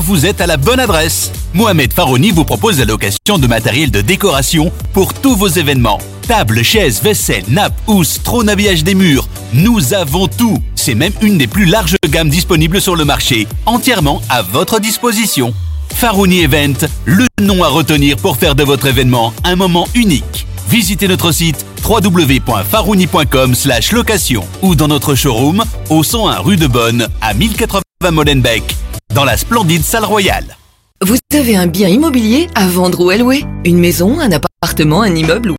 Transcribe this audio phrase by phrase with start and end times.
[0.00, 1.30] vous êtes à la bonne adresse.
[1.54, 5.98] Mohamed Farouni vous propose la location de matériel de décoration pour tous vos événements.
[6.26, 9.28] Tables, chaises, vaisselle, nappes, housses, trône habillage des murs.
[9.52, 10.58] Nous avons tout.
[10.74, 15.54] C'est même une des plus larges gammes disponibles sur le marché, entièrement à votre disposition.
[15.94, 20.46] Farouni Event, le nom à retenir pour faire de votre événement un moment unique.
[20.68, 23.54] Visitez notre site www.farouni.com
[23.92, 28.76] location ou dans notre showroom au 101 rue de Bonne à 1080 Molenbeek
[29.16, 30.58] dans la splendide salle royale.
[31.02, 33.44] Vous avez un bien immobilier à vendre ou à louer?
[33.64, 35.55] Une maison, un appartement, un immeuble ou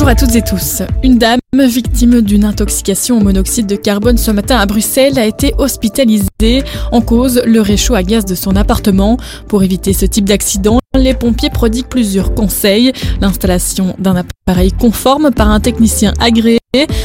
[0.00, 0.80] Bonjour à toutes et tous.
[1.02, 5.52] Une dame victime d'une intoxication au monoxyde de carbone ce matin à Bruxelles a été
[5.58, 9.18] hospitalisée en cause le réchaud à gaz de son appartement.
[9.46, 12.94] Pour éviter ce type d'accident, les pompiers prodiguent plusieurs conseils.
[13.20, 16.60] L'installation d'un appareil conforme par un technicien agréé,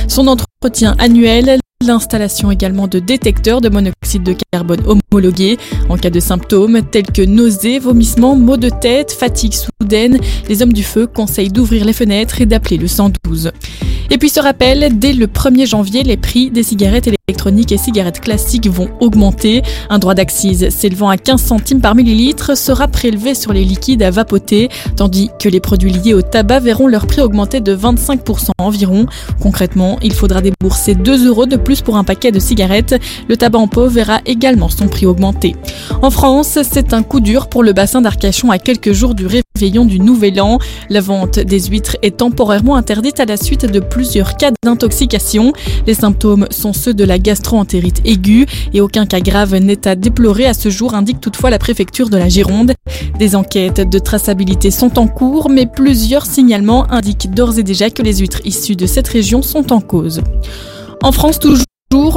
[0.08, 5.58] son entretien annuel, l'installation également de détecteurs de monoxyde de carbone homologués
[5.90, 10.20] en cas de symptômes tels que nausées, vomissements, maux de tête, fatigue soudaine.
[10.50, 13.52] Les hommes du feu conseillent d'ouvrir les fenêtres et d'appeler le 112.
[14.12, 18.20] Et puis ce rappel, dès le 1er janvier, les prix des cigarettes électroniques et cigarettes
[18.20, 19.64] classiques vont augmenter.
[19.90, 24.12] Un droit d'accise s'élevant à 15 centimes par millilitre sera prélevé sur les liquides à
[24.12, 29.08] vapoter, tandis que les produits liés au tabac verront leur prix augmenter de 25% environ.
[29.42, 32.96] Concrètement, il faudra débourser 2 euros de plus pour un paquet de cigarettes.
[33.28, 35.56] Le tabac en pot verra également son prix augmenter.
[36.02, 39.86] En France, c'est un coup dur pour le bassin d'Arcachon à quelques jours du réveillon
[39.86, 40.60] du Nouvel An.
[40.90, 45.54] La vente des huîtres est temporairement interdite à la suite de plusieurs cas d'intoxication.
[45.88, 50.46] Les symptômes sont ceux de la gastro-entérite aiguë et aucun cas grave n'est à déplorer
[50.46, 52.74] à ce jour, indique toutefois la préfecture de la Gironde.
[53.20, 58.02] Des enquêtes de traçabilité sont en cours, mais plusieurs signalements indiquent d'ores et déjà que
[58.02, 60.22] les huîtres issues de cette région sont en cause.
[61.02, 61.66] En France toujours,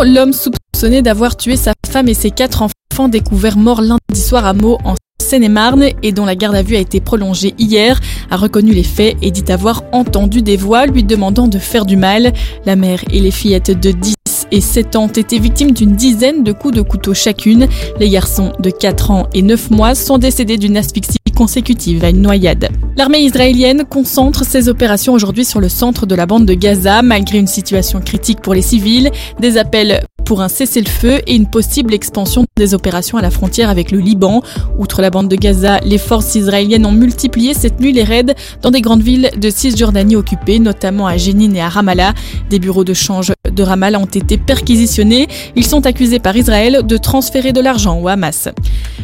[0.04, 4.54] l'homme soupçonné d'avoir tué sa femme et ses quatre enfants découverts morts lundi soir à
[4.54, 8.72] Meaux en Seine-et-Marne et dont la garde à vue a été prolongée hier, a reconnu
[8.72, 12.32] les faits et dit avoir entendu des voix lui demandant de faire du mal.
[12.64, 14.14] La mère et les fillettes de 10
[14.50, 17.66] et 7 ans ont été victimes d'une dizaine de coups de couteau chacune.
[18.00, 22.20] Les garçons de 4 ans et 9 mois sont décédés d'une asphyxie consécutive à une
[22.20, 22.68] noyade.
[22.96, 27.38] L'armée israélienne concentre ses opérations aujourd'hui sur le centre de la bande de Gaza, malgré
[27.38, 29.12] une situation critique pour les civils.
[29.38, 33.90] Des appels pour un cessez-le-feu et une possible expansion des opérations à la frontière avec
[33.90, 34.42] le Liban.
[34.78, 38.70] Outre la bande de Gaza, les forces israéliennes ont multiplié cette nuit les raids dans
[38.70, 42.12] des grandes villes de Cisjordanie occupées, notamment à Jénine et à Ramallah.
[42.50, 45.28] Des bureaux de change de Ramallah ont été perquisitionnés.
[45.56, 48.48] Ils sont accusés par Israël de transférer de l'argent au Hamas.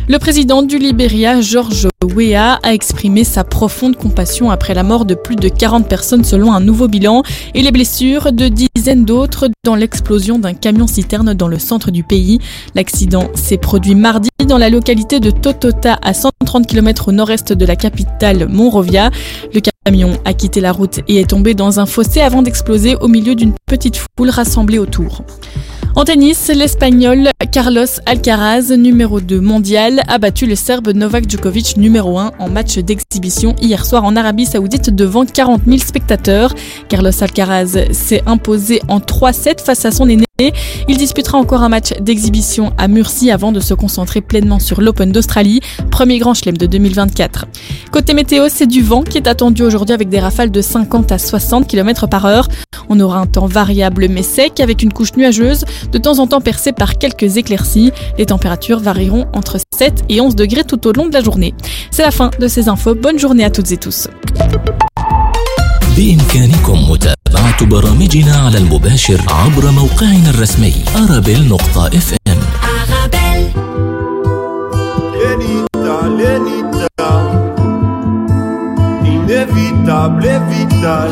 [0.06, 5.14] Le président du Libéria, George Weah, a exprimé sa profonde compassion après la mort de
[5.14, 7.22] plus de 40 personnes selon un nouveau bilan
[7.54, 12.38] et les blessures de dizaines d'autres dans l'explosion d'un camion dans le centre du pays.
[12.74, 17.66] L'accident s'est produit mardi dans la localité de Totota à 130 km au nord-est de
[17.66, 19.10] la capitale Monrovia.
[19.52, 23.08] Le camion a quitté la route et est tombé dans un fossé avant d'exploser au
[23.08, 25.22] milieu d'une petite foule rassemblée autour.
[25.96, 32.18] En tennis, l'Espagnol Carlos Alcaraz, numéro 2 mondial, a battu le Serbe Novak Djokovic, numéro
[32.18, 36.52] 1, en match d'exhibition hier soir en Arabie Saoudite devant 40 000 spectateurs.
[36.88, 40.24] Carlos Alcaraz s'est imposé en 3-7 face à son aîné.
[40.88, 45.12] Il disputera encore un match d'exhibition à Murcie avant de se concentrer pleinement sur l'Open
[45.12, 45.60] d'Australie,
[45.92, 47.46] premier grand chelem de 2024.
[47.92, 51.18] Côté météo, c'est du vent qui est attendu aujourd'hui avec des rafales de 50 à
[51.18, 52.48] 60 km par heure.
[52.88, 56.41] On aura un temps variable mais sec avec une couche nuageuse, de temps en temps
[56.41, 57.91] percée par quelques éclaircies.
[58.17, 61.53] Les températures varieront entre 7 et 11 degrés tout au long de la journée.
[61.91, 62.95] C'est la fin de ces infos.
[62.95, 64.07] Bonne journée à toutes et tous.
[65.97, 72.39] بإمكانكم متابعة برامجنا على المباشر عبر موقعنا الرسمي أرابيل نقطة اف ام
[75.19, 77.11] Lenita, Lenita,
[79.05, 81.11] inévitable et vital.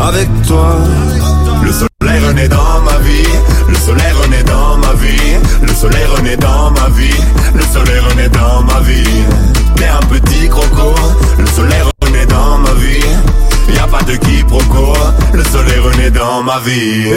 [0.00, 0.76] avec toi.
[1.62, 3.28] Le soleil renaît dans ma vie,
[3.68, 7.20] le soleil renaît dans ma vie, le soleil renaît dans ma vie,
[7.54, 9.24] le soleil renaît dans ma vie.
[9.76, 10.94] T'es un petit croco,
[11.38, 13.04] le soleil renaît dans ma vie.
[13.74, 14.94] Y a pas de quiproquo,
[15.32, 17.10] le soleil renaît dans ma vie.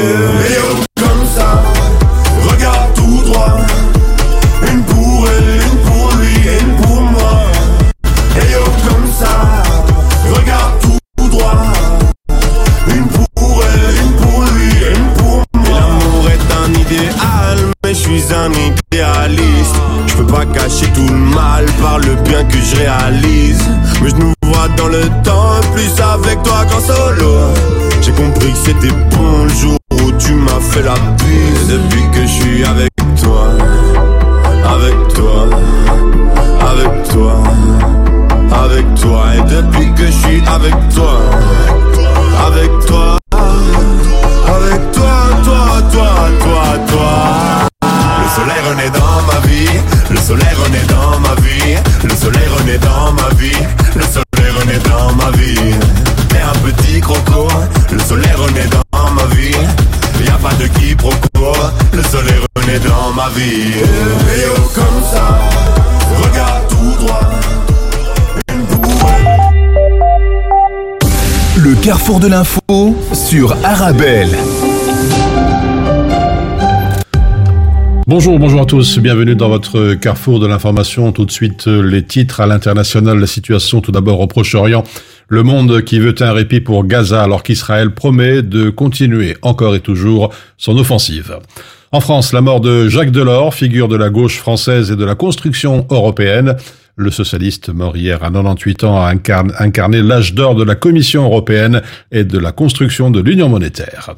[62.87, 63.73] Dans ma vie.
[64.33, 65.39] Et yo comme ça,
[66.21, 67.21] regarde tout droit.
[71.57, 72.61] Le carrefour de l'info
[73.13, 74.37] sur Arabelle.
[78.09, 81.11] Bonjour, bonjour à tous, bienvenue dans votre carrefour de l'information.
[81.11, 84.85] Tout de suite, les titres à l'international, la situation tout d'abord au Proche-Orient.
[85.27, 89.81] Le monde qui veut un répit pour Gaza alors qu'Israël promet de continuer encore et
[89.81, 91.37] toujours son offensive.
[91.93, 95.15] En France, la mort de Jacques Delors, figure de la gauche française et de la
[95.15, 96.57] construction européenne.
[96.97, 101.81] Le socialiste mort hier à 98 ans a incarné, l'âge d'or de la Commission européenne
[102.11, 104.15] et de la construction de l'Union monétaire.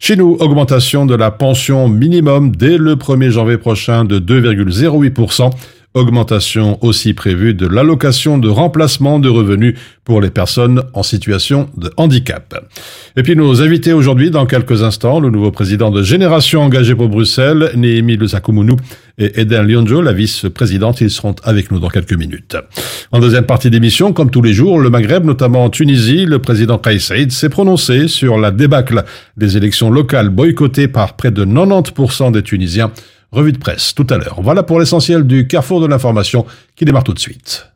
[0.00, 5.50] Chez nous, augmentation de la pension minimum dès le 1er janvier prochain de 2,08%.
[5.94, 11.88] Augmentation aussi prévue de l'allocation de remplacement de revenus pour les personnes en situation de
[11.96, 12.52] handicap.
[13.16, 17.08] Et puis nos invités aujourd'hui, dans quelques instants, le nouveau président de Génération Engagée pour
[17.08, 18.74] Bruxelles, Néhémie Lezakoumounou
[19.18, 22.56] et Eden Lionjo, la vice-présidente, ils seront avec nous dans quelques minutes.
[23.12, 26.76] En deuxième partie d'émission, comme tous les jours, le Maghreb, notamment en Tunisie, le président
[26.76, 29.04] Kais Saïd s'est prononcé sur la débâcle
[29.36, 32.90] des élections locales boycottées par près de 90% des Tunisiens
[33.34, 34.36] Revue de presse tout à l'heure.
[34.40, 36.46] Voilà pour l'essentiel du carrefour de l'information
[36.76, 37.66] qui démarre tout de suite.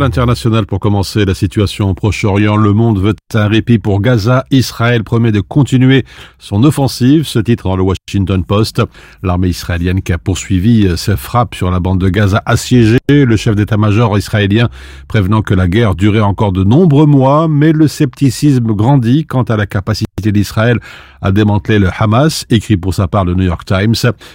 [0.00, 2.56] À l'international, pour commencer, la situation au Proche-Orient.
[2.56, 4.44] Le monde veut un répit pour Gaza.
[4.50, 6.04] Israël promet de continuer
[6.40, 7.28] son offensive.
[7.28, 8.82] Ce titre dans le Washington Post.
[9.22, 12.98] L'armée israélienne qui a poursuivi ses frappes sur la bande de Gaza assiégée.
[13.08, 14.68] Le chef d'état-major israélien
[15.06, 19.56] prévenant que la guerre durait encore de nombreux mois, mais le scepticisme grandit quant à
[19.56, 20.80] la capacité d'Israël
[21.22, 23.94] à démanteler le Hamas, écrit pour sa part le New York Times.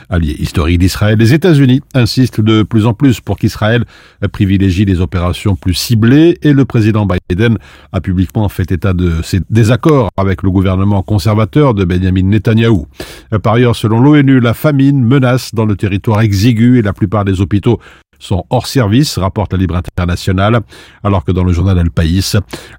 [0.10, 3.84] Allié historique d'Israël, les États-Unis insistent de plus en plus pour qu'Israël
[4.32, 7.58] privilégie les opérations plus ciblées et le président Biden
[7.92, 12.88] a publiquement fait état de ses désaccords avec le gouvernement conservateur de Benjamin Netanyahou.
[13.44, 17.42] Par ailleurs, selon l'ONU, la famine menace dans le territoire exigu et la plupart des
[17.42, 17.80] hôpitaux
[18.20, 20.60] sont hors service, rapporte la Libre Internationale,
[21.04, 22.34] alors que dans le journal El País,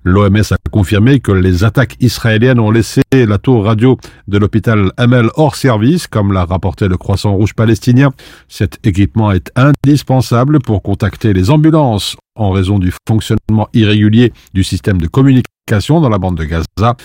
[0.05, 3.99] l'OMS a confirmé que les attaques israéliennes ont laissé la tour radio
[4.29, 8.11] de l'hôpital Hamel hors service, comme l'a rapporté le Croissant Rouge palestinien.
[8.49, 14.99] Cet équipement est indispensable pour contacter les ambulances en raison du fonctionnement irrégulier du système
[14.99, 16.97] de communication dans la bande de Gaza.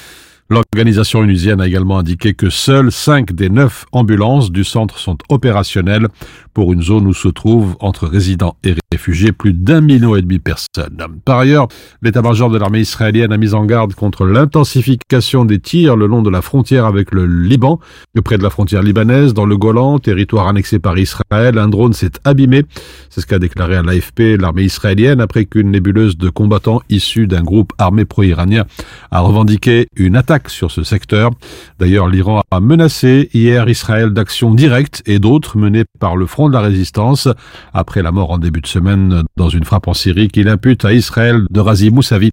[0.50, 6.08] L'organisation onusienne a également indiqué que seules 5 des 9 ambulances du centre sont opérationnelles
[6.56, 10.38] pour une zone où se trouvent entre résidents et réfugiés plus d'un million et demi
[10.38, 10.98] de personnes.
[11.26, 11.68] Par ailleurs,
[12.02, 16.30] l'état-major de l'armée israélienne a mis en garde contre l'intensification des tirs le long de
[16.30, 17.80] la frontière avec le Liban,
[18.24, 21.58] près de la frontière libanaise, dans le Golan, territoire annexé par Israël.
[21.58, 22.64] Un drone s'est abîmé.
[23.10, 27.44] C'est ce qu'a déclaré à l'AFP l'armée israélienne après qu'une nébuleuse de combattants issus d'un
[27.44, 28.64] groupe armé pro-iranien
[29.12, 31.32] a revendiqué une attaque sur ce secteur.
[31.80, 36.54] D'ailleurs, l'Iran a menacé hier Israël d'actions directes et d'autres menées par le Front de
[36.54, 37.28] la Résistance
[37.74, 40.94] après la mort en début de semaine dans une frappe en Syrie qu'il impute à
[40.94, 42.32] Israël de Razi Moussavi,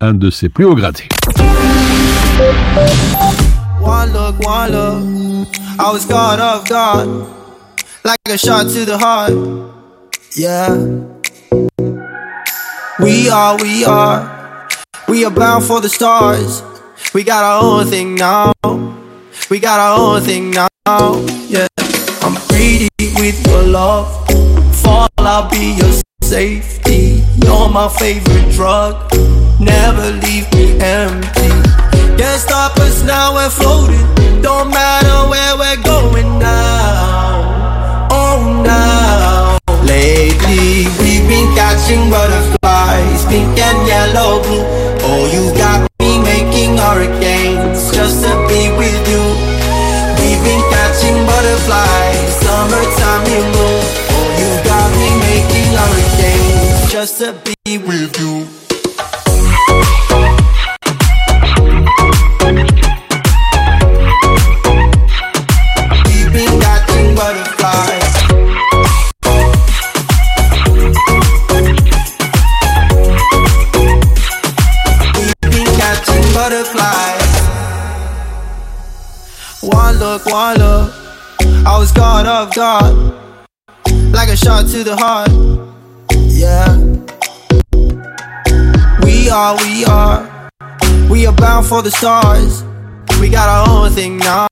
[0.00, 1.08] un de ses plus hauts gradés.
[3.80, 5.46] One look, one look.
[5.78, 7.06] I was God of God,
[8.04, 9.32] like a shot to the heart.
[10.36, 10.74] Yeah.
[13.00, 14.68] We are, we are,
[15.08, 16.62] we are bound for the stars.
[17.12, 18.52] We got our own thing now.
[19.50, 20.68] We got our own thing now.
[21.48, 21.66] Yeah.
[22.64, 22.88] Greedy
[23.20, 24.08] with your love.
[24.80, 25.92] Fall, I'll be your
[26.22, 27.22] safety.
[27.44, 28.94] You're my favorite drug.
[29.60, 31.52] Never leave me empty.
[32.16, 34.06] Can't stop us now, we're floating.
[34.40, 38.08] Don't matter where we're going now.
[38.10, 39.58] Oh, now.
[39.84, 44.64] Lately, we've been catching butterflies, pink and yellow, blue.
[45.04, 49.20] Oh, you got me making hurricanes just to be with you.
[50.16, 51.93] We've been catching butterflies,
[57.04, 58.48] just to be with you.
[79.60, 80.92] One look, one look.
[81.66, 82.94] I was God of God,
[84.10, 85.28] like a shot to the heart.
[86.28, 86.93] Yeah.
[89.24, 90.50] We are, we are,
[91.08, 92.62] we are bound for the stars.
[93.22, 94.46] We got our own thing now.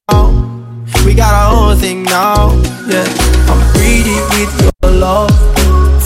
[1.05, 2.57] We got our own thing now.
[2.89, 3.05] Yeah.
[3.53, 5.31] I'm greedy with your love.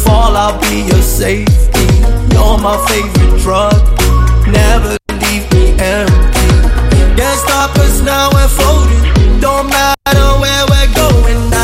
[0.02, 1.86] Fall, I'll be your safety.
[2.34, 3.78] You're my favorite drug.
[4.50, 6.50] Never leave me empty.
[7.14, 9.38] Can't stop us now, we're floating.
[9.38, 11.55] Don't matter where we're going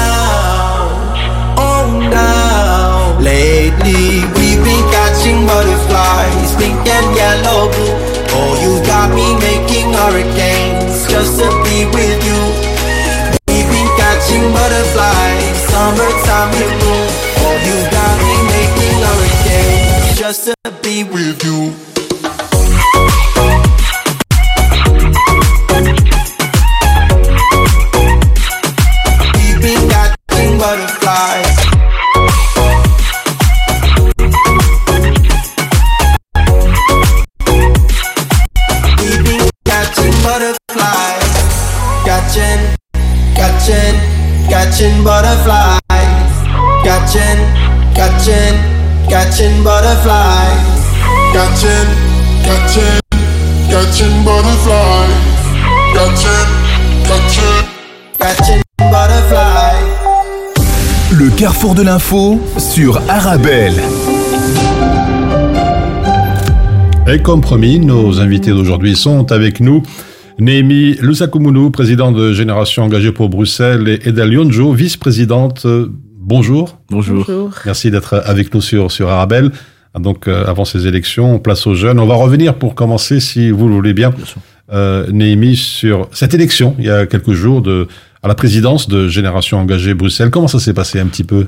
[15.83, 17.01] summertime you know.
[17.45, 21.59] Oh, you got me making hurricanes just to be with you.
[29.35, 31.59] We've been catching butterflies.
[39.65, 41.43] Catching butterflies.
[44.53, 45.81] Catching, butterflies.
[46.85, 47.41] Catching,
[47.95, 48.55] catching,
[49.09, 50.83] catching butterflies.
[51.33, 51.89] Catching,
[52.45, 53.01] catching,
[53.71, 55.09] catching butterflies.
[55.95, 56.49] Catching,
[57.09, 57.65] catching.
[58.19, 59.89] Catching butterflies.
[61.13, 63.83] Le carrefour de l'info sur Arabelle.
[67.07, 69.83] Et comme promis, nos invités d'aujourd'hui sont avec nous.
[70.39, 75.63] Némi Lusakumunu, président de Génération Engagée pour Bruxelles, et Eda Lyonjo, vice-présidente.
[75.67, 75.89] Euh,
[76.25, 76.79] Bonjour.
[76.89, 77.51] Bonjour.
[77.67, 79.51] Merci d'être avec nous sur, sur Arabelle.
[79.99, 81.99] Donc, euh, avant ces élections, on place aux jeunes.
[81.99, 84.15] On va revenir pour commencer, si vous le voulez bien,
[84.73, 87.89] euh, Némi, sur cette élection, il y a quelques jours, de,
[88.23, 90.31] à la présidence de Génération Engagée Bruxelles.
[90.31, 91.47] Comment ça s'est passé un petit peu?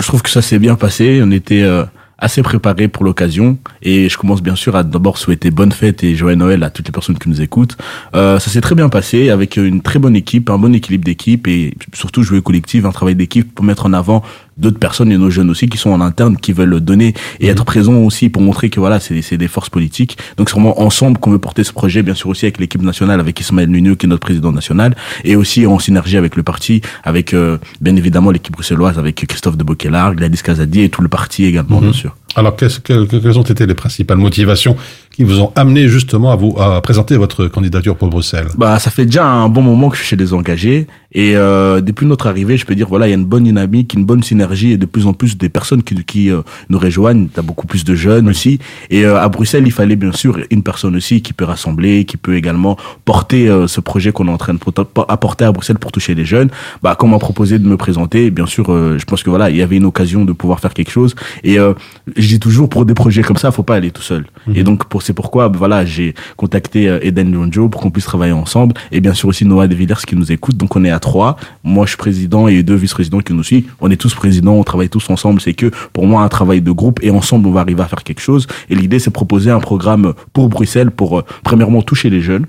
[0.00, 1.20] Je trouve que ça s'est bien passé.
[1.22, 1.84] On était euh,
[2.18, 3.58] assez préparés pour l'occasion.
[3.82, 6.86] Et je commence bien sûr à d'abord souhaiter bonne fête et joyeux Noël à toutes
[6.86, 7.76] les personnes qui nous écoutent.
[8.14, 11.46] Euh, ça s'est très bien passé avec une très bonne équipe, un bon équilibre d'équipe
[11.46, 14.22] et surtout jouer collectif, un travail d'équipe pour mettre en avant
[14.58, 17.64] d'autres personnes et nos jeunes aussi qui sont en interne, qui veulent donner et être
[17.64, 20.18] présents aussi pour montrer que voilà, c'est c'est des forces politiques.
[20.36, 23.20] Donc c'est vraiment ensemble qu'on veut porter ce projet, bien sûr aussi avec l'équipe nationale,
[23.20, 26.80] avec Ismaël Nunio qui est notre président national, et aussi en synergie avec le parti,
[27.04, 31.08] avec euh, bien évidemment l'équipe bruxelloise, avec Christophe de Boquelard, Gladys Casadier et tout le
[31.08, 32.16] parti également, bien sûr.
[32.36, 34.76] Alors, qu'est-ce que- quelles ont été les principales motivations
[35.18, 38.88] qui vous ont amené justement à vous à présenter votre candidature pour Bruxelles Bah, ça
[38.92, 42.28] fait déjà un bon moment que je suis chez les engagés et euh, depuis notre
[42.28, 44.76] arrivée, je peux dire voilà, il y a une bonne dynamique, une bonne synergie et
[44.76, 47.26] de plus en plus des personnes qui, qui euh, nous rejoignent.
[47.34, 48.60] T'as beaucoup plus de jeunes aussi.
[48.90, 52.16] Et euh, à Bruxelles, il fallait bien sûr une personne aussi qui peut rassembler, qui
[52.16, 55.78] peut également porter euh, ce projet qu'on est en train de porter- apporter à Bruxelles
[55.80, 56.50] pour toucher les jeunes.
[56.80, 59.56] Bah, comme m'a proposé de me présenter, bien sûr, euh, je pense que voilà, il
[59.56, 61.16] y avait une occasion de pouvoir faire quelque chose.
[61.42, 61.72] Et euh,
[62.16, 64.26] je dis toujours pour des projets comme ça, faut pas aller tout seul.
[64.54, 68.04] Et donc pour c'est pourquoi bah, voilà, j'ai contacté euh, Eden Lonjo pour qu'on puisse
[68.04, 70.58] travailler ensemble et bien sûr aussi Noah De Villers qui nous écoute.
[70.58, 71.36] Donc on est à trois.
[71.64, 73.72] Moi je suis président et deux vice-présidents qui nous suivent.
[73.80, 75.40] On est tous présidents, on travaille tous ensemble.
[75.40, 78.04] C'est que pour moi un travail de groupe et ensemble on va arriver à faire
[78.04, 78.46] quelque chose.
[78.68, 82.44] Et l'idée c'est proposer un programme pour Bruxelles pour euh, premièrement toucher les jeunes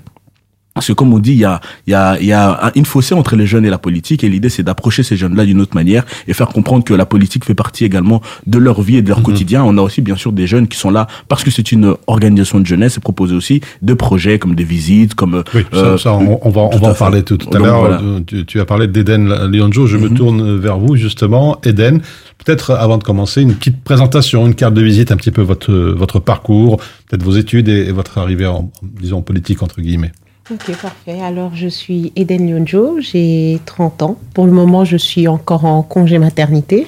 [0.74, 3.12] Parce que comme on dit, il y a, y a, y a un- une fossé
[3.14, 6.04] entre les jeunes et la politique, et l'idée c'est d'approcher ces jeunes-là d'une autre manière
[6.28, 9.22] et faire comprendre que la politique fait partie également de leur vie et de leur
[9.22, 9.64] quotidien.
[9.64, 12.60] On a aussi bien sûr des jeunes qui sont là parce que c'est une organisation
[12.60, 16.12] de jeunesse et proposer aussi de projets comme des visites, comme Oui, ça, euh, ça,
[16.14, 17.80] on, on va, on va en parler tout, tout à l'heure.
[17.80, 18.00] voilà.
[18.00, 19.86] Euh, Tu, tu as parlé d'Eden Lionjo.
[19.86, 20.16] Je me Mhm.
[20.16, 21.58] tourne vers vous, justement.
[21.64, 22.00] Eden,
[22.44, 25.72] peut-être avant de commencer, une petite présentation, une carte de visite, un petit peu votre,
[25.72, 26.76] votre parcours,
[27.08, 30.12] peut-être vos études et, et votre arrivée en, disons, politique, entre guillemets.
[30.52, 31.20] Ok, parfait.
[31.20, 34.16] Alors, je suis Eden Lyonjo, j'ai 30 ans.
[34.34, 36.86] Pour le moment, je suis encore en congé maternité.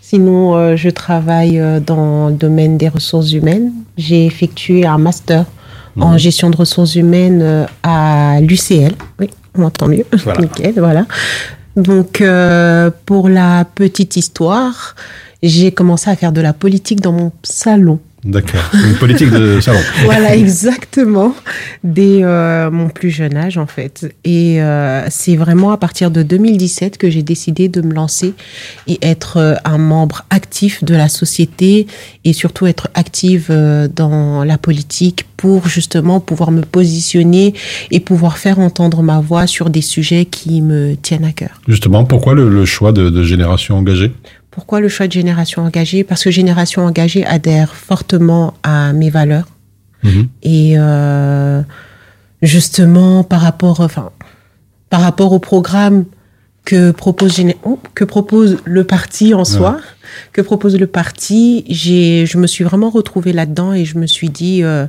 [0.00, 3.72] Sinon, euh, je travaille euh, dans le domaine des ressources humaines.
[3.96, 5.46] J'ai effectué un master
[6.00, 8.94] en gestion de ressources humaines euh, à l'UCL.
[9.20, 10.04] Oui, on entend mieux.
[10.24, 10.40] Voilà.
[10.42, 11.06] Nickel, voilà.
[11.76, 14.94] Donc, euh, pour la petite histoire,
[15.42, 17.98] j'ai commencé à faire de la politique dans mon salon.
[18.24, 18.70] D'accord.
[18.72, 19.80] Une politique de salon.
[20.04, 21.34] Voilà, exactement.
[21.82, 24.14] Dès euh, mon plus jeune âge, en fait.
[24.24, 28.34] Et euh, c'est vraiment à partir de 2017 que j'ai décidé de me lancer
[28.86, 31.86] et être euh, un membre actif de la société
[32.24, 37.52] et surtout être active euh, dans la politique pour justement pouvoir me positionner
[37.90, 41.60] et pouvoir faire entendre ma voix sur des sujets qui me tiennent à cœur.
[41.68, 44.12] Justement, pourquoi le, le choix de, de génération engagée?
[44.54, 46.04] Pourquoi le choix de Génération Engagée?
[46.04, 49.48] Parce que Génération Engagée adhère fortement à mes valeurs.
[50.04, 50.28] Mhm.
[50.42, 51.62] Et euh,
[52.42, 54.10] justement, par rapport, enfin,
[54.90, 56.04] par rapport au programme
[56.64, 59.78] que propose, Géné- oh, que propose le parti en soi,
[60.32, 64.30] que propose le parti, j'ai, je me suis vraiment retrouvée là-dedans et je me suis
[64.30, 64.86] dit, euh,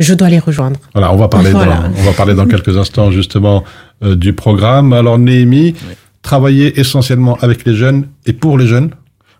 [0.00, 0.78] je dois les rejoindre.
[0.92, 1.76] Voilà, on va parler, Voilà.
[1.76, 3.64] dans, on va parler dans quelques instants justement
[4.02, 4.92] euh, du programme.
[4.92, 5.74] Alors Néhémie,
[6.24, 8.90] travailler essentiellement avec les jeunes et pour les jeunes.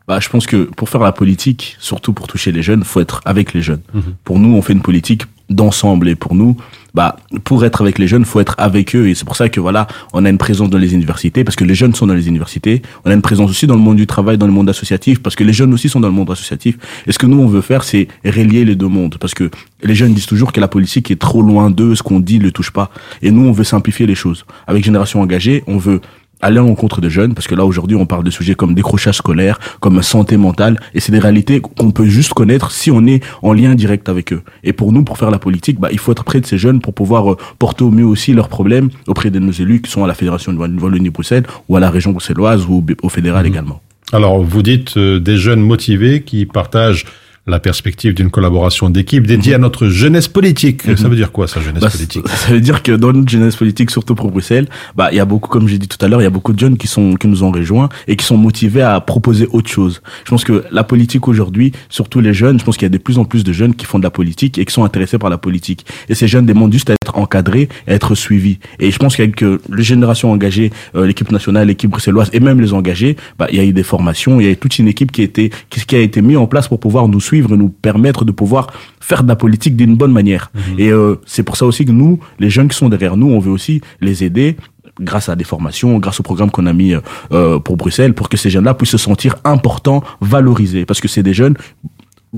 [0.07, 3.23] Bah, je pense que pour faire la politique, surtout pour toucher les jeunes, faut être
[3.25, 3.81] avec les jeunes.
[3.95, 4.03] Mhm.
[4.23, 6.57] Pour nous, on fait une politique d'ensemble et pour nous,
[6.95, 9.61] bah, pour être avec les jeunes, faut être avec eux et c'est pour ça que
[9.61, 12.29] voilà, on a une présence dans les universités parce que les jeunes sont dans les
[12.29, 12.83] universités.
[13.05, 15.37] On a une présence aussi dans le monde du travail, dans le monde associatif parce
[15.37, 16.77] que les jeunes aussi sont dans le monde associatif.
[17.07, 19.51] Et ce que nous on veut faire, c'est relier les deux mondes parce que
[19.83, 22.51] les jeunes disent toujours que la politique est trop loin d'eux, ce qu'on dit ne
[22.51, 22.91] touche pas.
[23.23, 24.45] Et nous, on veut simplifier les choses.
[24.67, 26.01] Avec Génération Engagée, on veut
[26.43, 29.17] aller en rencontre de jeunes, parce que là aujourd'hui on parle de sujets comme décrochage
[29.17, 33.23] scolaire, comme santé mentale, et c'est des réalités qu'on peut juste connaître si on est
[33.43, 34.43] en lien direct avec eux.
[34.63, 36.81] Et pour nous, pour faire la politique, bah, il faut être près de ces jeunes
[36.81, 40.05] pour pouvoir euh, porter au mieux aussi leurs problèmes auprès de nos élus qui sont
[40.05, 43.81] à la Fédération de Wallonie-Bruxelles ou à la région bruxelloise ou au fédéral également.
[44.13, 47.05] Alors vous dites euh, des jeunes motivés qui partagent
[47.47, 50.83] la perspective d'une collaboration d'équipe dédiée à notre jeunesse politique.
[50.97, 53.57] Ça veut dire quoi ça, jeunesse Bah, politique ça veut dire que dans notre jeunesse
[53.57, 56.23] politique, surtout pour Bruxelles, bah il y a beaucoup, comme j'ai dit tout à l'heure,
[56.23, 58.39] il y a beaucoup de jeunes qui sont qui nous ont rejoints et qui sont
[58.39, 60.01] motivés à proposer autre chose.
[60.25, 62.99] Je pense que la politique aujourd'hui, surtout les jeunes, je pense qu'il y a de
[62.99, 65.29] plus en plus de jeunes qui font de la politique et qui sont intéressés par
[65.29, 65.85] la politique.
[66.09, 68.59] Et ces jeunes demandent juste à être encadrés, à être suivis.
[68.81, 72.61] Et je pense qu'avec euh, les générations engagées, euh, l'équipe nationale, l'équipe bruxelloise et même
[72.63, 74.89] les engagés, bah il y a eu des formations, il y a eu toute une
[74.89, 77.34] équipe qui a été qui, qui a été mise en place pour pouvoir nous suivre
[77.39, 78.69] et nous permettre de pouvoir
[79.01, 80.51] faire de la politique d'une bonne manière.
[80.79, 83.39] Et euh, c'est pour ça aussi que nous, les jeunes qui sont derrière nous, on
[83.39, 84.57] veut aussi les aider
[85.01, 86.95] grâce à des formations, grâce au programme qu'on a mis
[87.33, 90.85] euh, pour Bruxelles, pour que ces jeunes-là puissent se sentir importants, valorisés.
[90.85, 91.57] Parce que c'est des jeunes,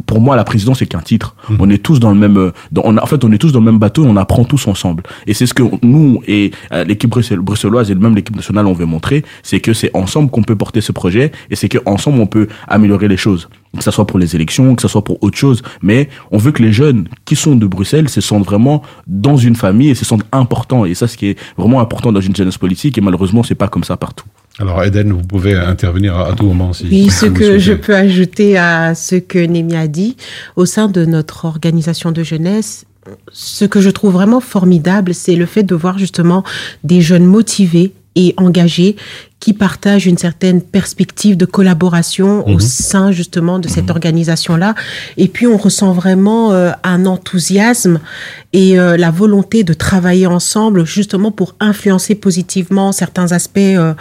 [0.05, 1.35] pour moi, la présidence, c'est qu'un titre.
[1.59, 3.53] On est tous dans le même, euh, dans- on, a- en fait, on est tous
[3.53, 5.03] dans le même bateau et on apprend tous ensemble.
[5.27, 8.73] Et c'est ce que nous et euh, l'équipe bruxel- bruxelloise et même l'équipe nationale, on
[8.73, 12.21] veut montrer, c'est que c'est ensemble qu'on peut porter ce projet et c'est que ensemble
[12.21, 13.49] on peut améliorer les choses.
[13.77, 15.63] Que ce soit pour les élections, que ce soit pour autre chose.
[15.83, 19.55] Mais on veut que les jeunes qui sont de Bruxelles se sentent vraiment dans une
[19.57, 20.87] famille et se sentent importants.
[20.87, 22.97] Et ça, ce qui est vraiment important dans une jeunesse politique.
[22.97, 24.25] Et malheureusement, c'est pas comme ça partout.
[24.59, 27.61] Alors Eden, vous pouvez intervenir à, à tout moment si Oui, ce vous que souhaitez.
[27.61, 30.17] je peux ajouter à ce que Némi a dit,
[30.57, 32.87] au sein de notre organisation de jeunesse,
[33.33, 36.43] ce que je trouve vraiment formidable, c'est le fait de voir justement
[36.85, 38.97] des jeunes motivés et engagés
[39.41, 42.61] qui partagent une certaine perspective de collaboration au Mhm.
[42.61, 44.75] sein justement de cette organisation-là.
[45.19, 48.01] Et puis on ressent vraiment euh, un enthousiasme
[48.55, 53.93] et euh, la volonté de travailler ensemble justement pour influencer positivement certains aspects euh,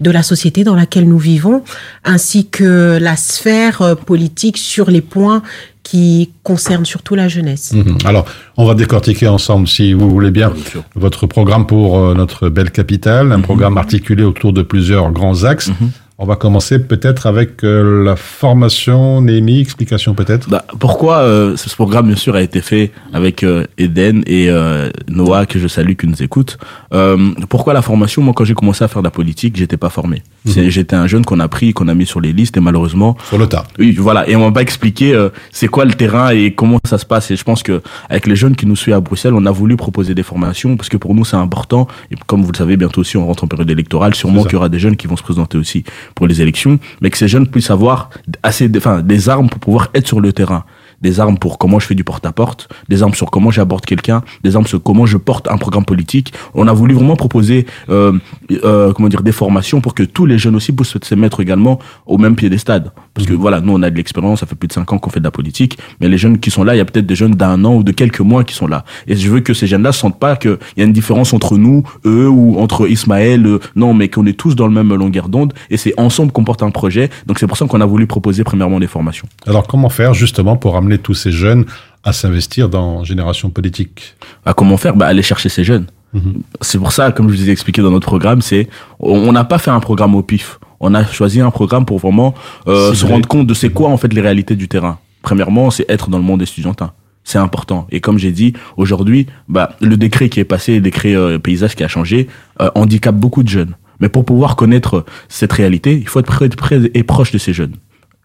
[0.00, 1.62] de la société dans laquelle nous vivons,
[2.04, 5.42] ainsi que la sphère euh, politique sur les points
[5.82, 7.72] qui concernent surtout la jeunesse.
[7.72, 7.98] Mhm.
[8.04, 8.24] Alors,
[8.56, 10.52] on va décortiquer ensemble, si vous voulez bien,
[10.94, 15.70] votre programme pour euh, notre belle capitale, un programme articulé autour de plusieurs grands axes.
[16.22, 20.50] On va commencer peut-être avec euh, la formation, Némi, explication peut-être.
[20.50, 24.90] Bah, pourquoi euh, ce programme, bien sûr, a été fait avec euh, Eden et euh,
[25.08, 26.58] Noah, que je salue, qui nous écoute.
[26.92, 28.20] Euh, pourquoi la formation?
[28.20, 30.22] Moi, quand j'ai commencé à faire de la politique, j'étais pas formé.
[30.44, 33.16] C'est- J'étais un jeune qu'on a pris, qu'on a mis sur les listes, et malheureusement,
[33.28, 33.64] Sur le tas.
[33.78, 34.28] oui, voilà.
[34.28, 37.30] Et on m'a pas expliqué euh, c'est quoi le terrain et comment ça se passe.
[37.30, 37.80] Et je pense que
[38.10, 40.90] avec les jeunes qui nous suivent à Bruxelles, on a voulu proposer des formations parce
[40.90, 41.88] que pour nous c'est important.
[42.10, 44.14] Et comme vous le savez, bientôt aussi on rentre en période électorale.
[44.14, 45.82] Sûrement qu'il y aura des jeunes qui vont se présenter aussi
[46.14, 48.10] pour les élections, mais que ces jeunes puissent avoir
[48.42, 50.64] assez, de- enfin, des armes pour pouvoir être sur le terrain.
[51.00, 54.56] Des armes pour comment je fais du porte-à-porte, des armes sur comment j'aborde quelqu'un, des
[54.56, 56.32] armes sur comment je porte un programme politique.
[56.54, 58.12] On a voulu vraiment proposer, euh,
[58.64, 61.78] euh, comment dire, des formations pour que tous les jeunes aussi puissent se mettre également
[62.06, 62.92] au même pied des stades.
[63.14, 65.10] Parce que voilà, nous on a de l'expérience, ça fait plus de cinq ans qu'on
[65.10, 67.14] fait de la politique, mais les jeunes qui sont là, il y a peut-être des
[67.14, 68.84] jeunes d'un an ou de quelques mois qui sont là.
[69.06, 71.82] Et je veux que ces jeunes-là sentent pas qu'il y a une différence entre nous,
[72.04, 75.52] eux ou entre Ismaël, euh, non, mais qu'on est tous dans le même longueur d'onde
[75.70, 77.10] et c'est ensemble qu'on porte un projet.
[77.26, 79.28] Donc c'est pour ça qu'on a voulu proposer premièrement des formations.
[79.46, 81.64] Alors comment faire justement pour amener tous ces jeunes
[82.04, 84.96] à s'investir dans Génération Politique à comment faire?
[84.96, 85.86] Bah, Aller chercher ces jeunes.
[86.60, 89.58] C'est pour ça, comme je vous ai expliqué dans notre programme, c'est on n'a pas
[89.58, 90.58] fait un programme au pif.
[90.80, 92.34] On a choisi un programme pour vraiment
[92.66, 94.98] euh, se rendre compte de c'est quoi en fait les réalités du terrain.
[95.22, 96.92] Premièrement, c'est être dans le monde estudiantin.
[97.22, 97.86] C'est important.
[97.90, 101.76] Et comme j'ai dit, aujourd'hui, bah, le décret qui est passé, le décret euh, paysage
[101.76, 102.28] qui a changé,
[102.60, 103.76] euh, handicape beaucoup de jeunes.
[104.00, 107.52] Mais pour pouvoir connaître cette réalité, il faut être près, près et proche de ces
[107.52, 107.76] jeunes.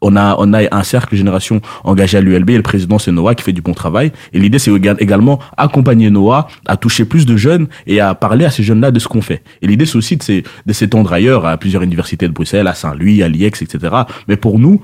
[0.01, 3.34] On a, on a un cercle génération engagé à l'ULB et le président c'est Noah
[3.34, 4.12] qui fait du bon travail.
[4.34, 8.45] Et l'idée c'est éga- également accompagner Noah à toucher plus de jeunes et à parler
[8.45, 9.41] à ces jeunes-là de ce qu'on fait.
[9.62, 13.23] Et l'idée c'est aussi de de s'étendre ailleurs à plusieurs universités de Bruxelles, à Saint-Louis,
[13.23, 13.95] à l'IEX, etc.
[14.27, 14.81] Mais pour nous,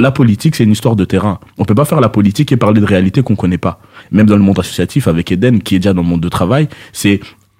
[0.00, 1.40] la politique, c'est une histoire de terrain.
[1.58, 3.80] On peut pas faire la politique et parler de réalité qu'on connaît pas.
[4.12, 6.68] Même dans le monde associatif, avec Eden, qui est déjà dans le monde de travail,
[6.92, 7.18] c'est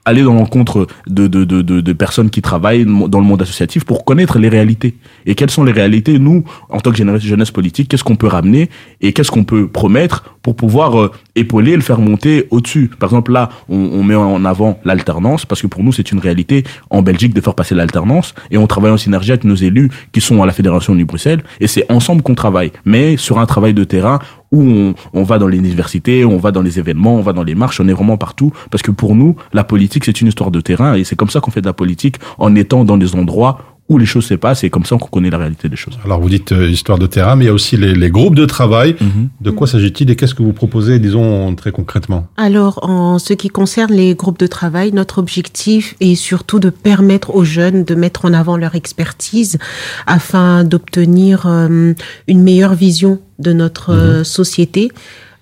[0.08, 4.38] aller dans l'encontre de, de, de, personnes qui travaillent dans le monde associatif pour connaître
[4.38, 4.94] les réalités.
[5.26, 8.26] Et quelles sont les réalités, nous, en tant que jeunesse, jeunesse politique, qu'est-ce qu'on peut
[8.26, 12.90] ramener et qu'est-ce qu'on peut promettre pour pouvoir euh, épauler et le faire monter au-dessus?
[12.98, 16.18] Par exemple, là, on, on met en avant l'alternance parce que pour nous, c'est une
[16.18, 19.90] réalité en Belgique de faire passer l'alternance et on travaille en synergie avec nos élus
[20.12, 23.46] qui sont à la Fédération du Bruxelles et c'est ensemble qu'on travaille, mais sur un
[23.46, 24.18] travail de terrain
[24.52, 27.54] où on, va dans les universités, on va dans les événements, on va dans les
[27.54, 28.52] marches, on est vraiment partout.
[28.70, 30.94] Parce que pour nous, la politique, c'est une histoire de terrain.
[30.94, 33.98] Et c'est comme ça qu'on fait de la politique en étant dans des endroits où
[33.98, 35.98] les choses se passent et comme ça qu'on connaît la réalité des choses.
[36.04, 38.34] Alors vous dites euh, histoire de terrain, mais il y a aussi les, les groupes
[38.34, 38.96] de travail.
[39.40, 43.48] De quoi s'agit-il et qu'est-ce que vous proposez, disons, très concrètement Alors, en ce qui
[43.48, 48.24] concerne les groupes de travail, notre objectif est surtout de permettre aux jeunes de mettre
[48.24, 49.58] en avant leur expertise
[50.06, 51.94] afin d'obtenir euh,
[52.26, 54.90] une meilleure vision de notre euh, société.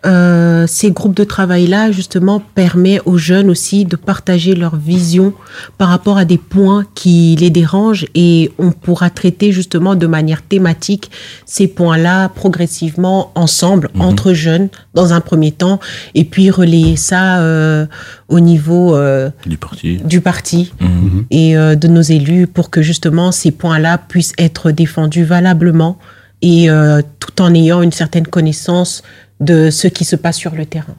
[0.07, 5.33] Euh, ces groupes de travail-là, justement, permet aux jeunes aussi de partager leur vision
[5.79, 10.43] par rapport à des points qui les dérangent et on pourra traiter justement de manière
[10.43, 11.11] thématique
[11.45, 15.81] ces points-là progressivement ensemble, entre jeunes, dans un premier temps,
[16.15, 17.87] et puis relayer ça euh,
[18.29, 19.97] au niveau euh, Du parti.
[20.05, 21.25] du parti Mhm.
[21.31, 25.99] et de nos élus pour que justement ces points-là puissent être défendus valablement
[26.43, 29.03] et euh, tout en ayant une certaine connaissance
[29.41, 30.95] de ce qui se passe sur le terrain.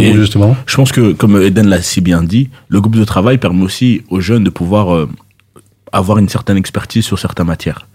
[0.00, 0.56] Vous, justement?
[0.66, 4.02] Je pense que, comme Eden l'a si bien dit, le groupe de travail permet aussi
[4.08, 5.08] aux jeunes de pouvoir euh,
[5.92, 7.86] avoir une certaine expertise sur certaines matières.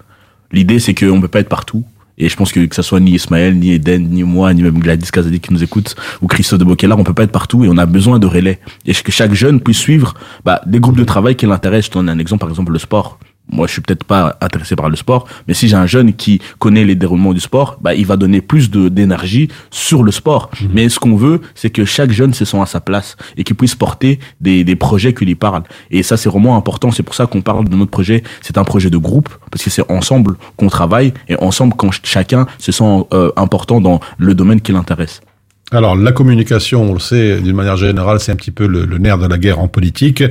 [0.51, 1.85] L'idée, c'est qu'on ne peut pas être partout.
[2.17, 4.77] Et je pense que que ce soit ni Ismaël, ni Eden, ni moi, ni même
[4.77, 7.69] Gladys Kazadi qui nous écoute, ou Christophe de Bokelar, on peut pas être partout et
[7.69, 8.59] on a besoin de relais.
[8.85, 10.13] Et que chaque jeune puisse suivre
[10.45, 11.85] bah, des groupes de travail qui l'intéressent.
[11.85, 13.17] Je te donne un exemple, par exemple, le sport.
[13.51, 16.39] Moi, je suis peut-être pas intéressé par le sport, mais si j'ai un jeune qui
[16.57, 20.49] connaît les déroulements du sport, bah, il va donner plus de d'énergie sur le sport.
[20.73, 23.55] Mais ce qu'on veut, c'est que chaque jeune se sent à sa place et qu'il
[23.55, 25.63] puisse porter des, des projets qui lui parlent.
[25.91, 26.91] Et ça, c'est vraiment important.
[26.91, 28.23] C'est pour ça qu'on parle de notre projet.
[28.41, 32.01] C'est un projet de groupe parce que c'est ensemble qu'on travaille et ensemble quand ch-
[32.05, 35.21] chacun se sent euh, important dans le domaine qui l'intéresse.
[35.73, 38.97] Alors, la communication, on le sait, d'une manière générale, c'est un petit peu le, le
[38.97, 40.21] nerf de la guerre en politique.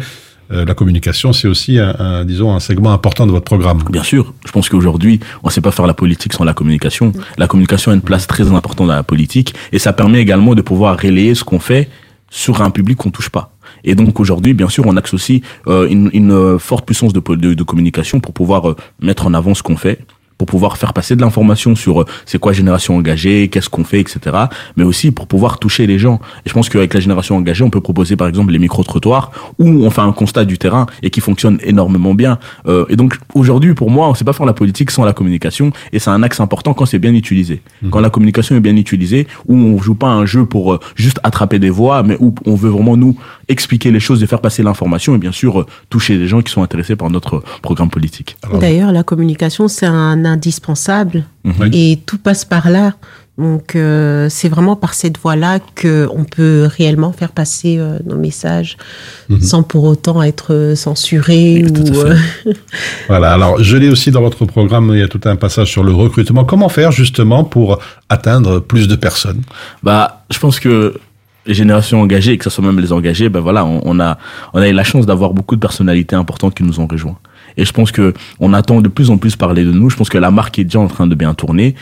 [0.52, 3.82] Euh, la communication, c'est aussi, un, un, disons, un segment important de votre programme.
[3.90, 7.12] Bien sûr, je pense qu'aujourd'hui, on ne sait pas faire la politique sans la communication.
[7.38, 10.62] La communication a une place très importante dans la politique et ça permet également de
[10.62, 11.88] pouvoir relayer ce qu'on fait
[12.30, 13.52] sur un public qu'on touche pas.
[13.84, 17.20] Et donc aujourd'hui, bien sûr, on axe aussi euh, une, une euh, forte puissance de,
[17.20, 20.00] de, de communication pour pouvoir euh, mettre en avant ce qu'on fait,
[20.40, 24.00] pour pouvoir faire passer de l'information sur euh, c'est quoi génération engagée, qu'est-ce qu'on fait,
[24.00, 24.34] etc.
[24.74, 26.18] Mais aussi pour pouvoir toucher les gens.
[26.46, 29.68] Et je pense qu'avec la génération engagée, on peut proposer par exemple les micro-trottoirs où
[29.68, 32.38] on fait un constat du terrain et qui fonctionne énormément bien.
[32.66, 35.12] Euh, et donc aujourd'hui, pour moi, on ne sait pas faire la politique sans la
[35.12, 37.60] communication et c'est un axe important quand c'est bien utilisé.
[37.90, 41.20] Quand la communication est bien utilisée, où on joue pas un jeu pour euh, juste
[41.22, 43.14] attraper des voix, mais où on veut vraiment nous
[43.50, 46.52] expliquer les choses, de faire passer l'information et bien sûr euh, toucher les gens qui
[46.52, 48.36] sont intéressés par notre programme politique.
[48.60, 51.70] D'ailleurs, la communication, c'est un indispensable Mhm.
[51.72, 52.92] et tout passe par là.
[53.38, 58.76] Donc, euh, c'est vraiment par cette voie-là qu'on peut réellement faire passer euh, nos messages
[59.30, 59.40] Mhm.
[59.40, 61.64] sans pour autant être censuré.
[61.64, 62.14] Ou, euh,
[63.08, 65.82] Voilà, alors je l'ai aussi dans votre programme, il y a tout un passage sur
[65.82, 66.44] le recrutement.
[66.44, 67.78] Comment faire justement pour
[68.10, 69.40] atteindre plus de personnes?
[69.82, 70.94] Bah, je pense que
[71.46, 74.18] les générations engagées, et que ce soit même les engagés, ben voilà, on, on a,
[74.52, 77.18] on a eu la chance d'avoir beaucoup de personnalités importantes qui nous ont rejoints.
[77.56, 79.90] Et je pense que on attend de plus en plus parler de nous.
[79.90, 81.74] Je pense que la marque est déjà en train de bien tourner.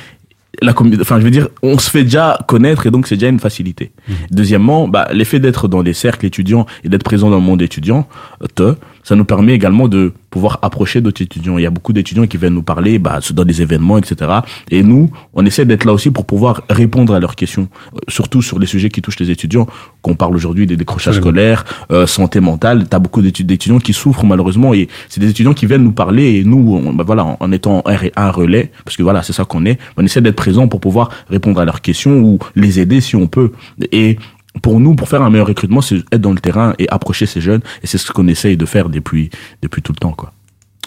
[0.61, 3.39] La enfin, je veux dire, on se fait déjà connaître et donc c'est déjà une
[3.39, 3.93] facilité.
[4.31, 8.09] Deuxièmement, bah, l'effet d'être dans les cercles étudiants et d'être présent dans le monde étudiant,
[8.43, 8.75] euh, te,
[9.09, 11.57] ça nous permet également de pouvoir approcher d'autres étudiants.
[11.57, 14.31] Il y a beaucoup d'étudiants qui viennent nous parler bah, dans des événements, etc.
[14.71, 18.43] Et nous, on essaie d'être là aussi pour pouvoir répondre à leurs questions, euh, surtout
[18.43, 19.67] sur les sujets qui touchent les étudiants.
[20.03, 24.27] Qu'on parle aujourd'hui des décrochages scolaires, euh, santé mentale, tu as beaucoup d'étudiants qui souffrent
[24.27, 27.51] malheureusement et c'est des étudiants qui viennent nous parler et nous, on, bah, voilà, en
[27.51, 30.69] étant un, un relais, parce que voilà, c'est ça qu'on est, on essaie d'être présent
[30.69, 33.53] pour pouvoir répondre à leurs questions ou les aider si on peut.
[33.91, 34.19] Et
[34.63, 37.41] pour nous, pour faire un meilleur recrutement, c'est être dans le terrain et approcher ces
[37.41, 37.61] jeunes.
[37.83, 39.31] Et c'est ce qu'on essaye de faire depuis,
[39.63, 40.33] depuis tout le temps, quoi.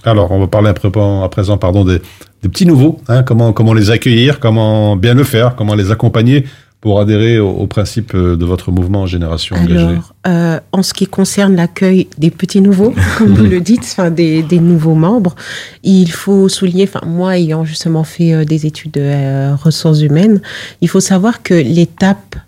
[0.04, 2.02] Alors, on va parler à présent, à présent pardon, des,
[2.42, 6.46] des petits nouveaux, hein, comment, comment les accueillir, comment bien le faire, comment les accompagner
[6.82, 9.78] pour adhérer au, au principe euh, de votre mouvement Génération Engagée.
[9.78, 14.10] Alors, euh, en ce qui concerne l'accueil des petits nouveaux, comme vous le dites, enfin
[14.10, 15.36] des, des nouveaux membres,
[15.84, 20.42] il faut souligner, enfin moi ayant justement fait euh, des études de euh, ressources humaines,
[20.82, 22.40] il faut savoir que l'étape, euh,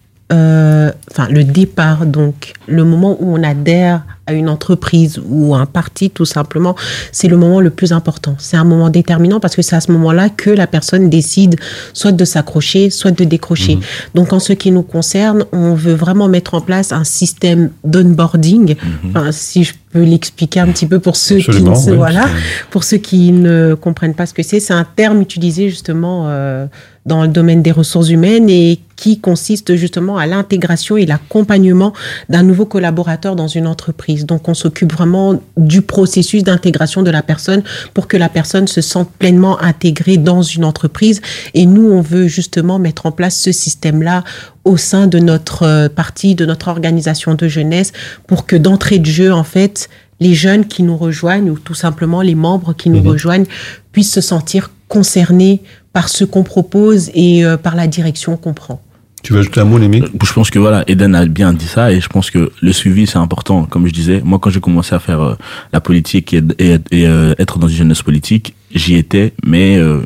[1.11, 5.65] enfin le départ, donc le moment où on adhère à une entreprise ou à un
[5.65, 6.75] parti tout simplement,
[7.11, 8.35] c'est le moment le plus important.
[8.37, 11.55] C'est un moment déterminant parce que c'est à ce moment-là que la personne décide
[11.93, 13.79] soit de s'accrocher, soit de décrocher.
[14.15, 18.75] Donc en ce qui nous concerne, on veut vraiment mettre en place un système d'onboarding.
[19.09, 21.97] Enfin, si je peux l'expliquer un petit peu pour ceux Absolument, qui ne oui.
[21.97, 22.25] voilà,
[22.71, 26.65] pour ceux qui ne comprennent pas ce que c'est, c'est un terme utilisé justement euh,
[27.05, 31.91] dans le domaine des ressources humaines et qui consiste justement à l'intégration et l'accompagnement
[32.29, 34.25] d'un nouveau collaborateur dans une entreprise.
[34.25, 37.63] Donc on s'occupe vraiment du processus d'intégration de la personne
[37.93, 41.19] pour que la personne se sente pleinement intégrée dans une entreprise.
[41.53, 44.23] Et nous, on veut justement mettre en place ce système-là
[44.63, 47.91] au sein de notre euh, parti, de notre organisation de jeunesse,
[48.25, 49.89] pour que d'entrée de jeu, en fait,
[50.21, 53.07] les jeunes qui nous rejoignent ou tout simplement les membres qui nous Mhm.
[53.09, 53.47] rejoignent
[53.91, 55.61] puissent se sentir concernés
[55.91, 58.79] par ce qu'on propose et euh, par la direction qu'on prend.
[59.23, 61.93] Tu veux ajouter un mot, Némi Je pense que voilà, Eden a bien dit ça
[61.93, 63.63] et je pense que le suivi c'est important.
[63.63, 65.35] Comme je disais, moi quand j'ai commencé à faire euh,
[65.71, 70.01] la politique et, euh, être dans une jeunesse politique, j'y étais, mais euh,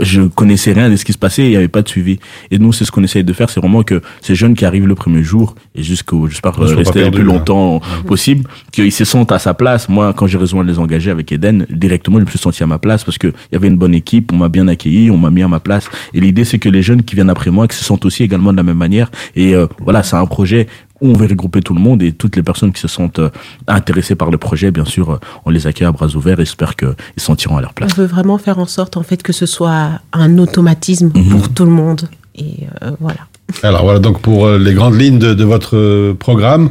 [0.00, 2.18] je connaissais rien de ce qui se passait, il n'y avait pas de suivi.
[2.50, 4.86] Et nous, c'est ce qu'on essaye de faire, c'est vraiment que ces jeunes qui arrivent
[4.86, 7.34] le premier jour et jusqu'au, j'espère pas rester le plus là.
[7.34, 9.88] longtemps possible, qu'ils se sentent à sa place.
[9.88, 12.78] Moi, quand j'ai rejoint les engagés avec Eden, directement, je me suis senti à ma
[12.78, 15.30] place parce que il y avait une bonne équipe, on m'a bien accueilli, on m'a
[15.30, 15.88] mis à ma place.
[16.12, 18.52] Et l'idée, c'est que les jeunes qui viennent après moi, qui se sentent aussi également
[18.52, 19.10] de la même manière.
[19.34, 20.66] Et euh, voilà, c'est un projet
[21.00, 23.28] on veut regrouper tout le monde et toutes les personnes qui se sentent euh,
[23.66, 26.74] intéressées par le projet, bien sûr, euh, on les accueille à bras ouverts et j'espère
[26.76, 27.92] qu'ils se sentiront à leur place.
[27.96, 31.28] On veut vraiment faire en sorte en fait que ce soit un automatisme Mhm.
[31.28, 32.08] pour tout le monde.
[32.34, 33.20] Et euh, voilà.
[33.62, 36.70] Alors voilà donc pour euh, les grandes lignes de, de votre euh, programme.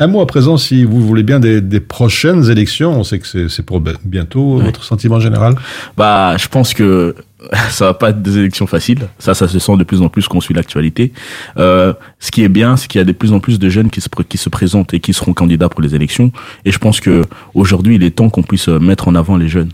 [0.00, 2.92] Un mot à présent, si vous voulez bien, des, des prochaines élections.
[3.00, 4.58] On sait que c'est- pour bientôt.
[4.58, 4.64] Ouais.
[4.66, 5.56] Votre sentiment général
[5.96, 7.16] Bah, je pense que
[7.70, 9.08] ça va pas être des élections faciles.
[9.18, 11.12] Ça, ça se sent de plus en plus qu'on suit l'actualité.
[11.56, 13.90] Euh, ce qui est bien, c'est qu'il y a de plus en plus de jeunes
[13.90, 16.32] qui se, qui se présentent et qui seront candidats pour les élections.
[16.64, 17.22] Et je pense que
[17.54, 19.70] aujourd'hui, il est temps qu'on puisse mettre en avant les jeunes.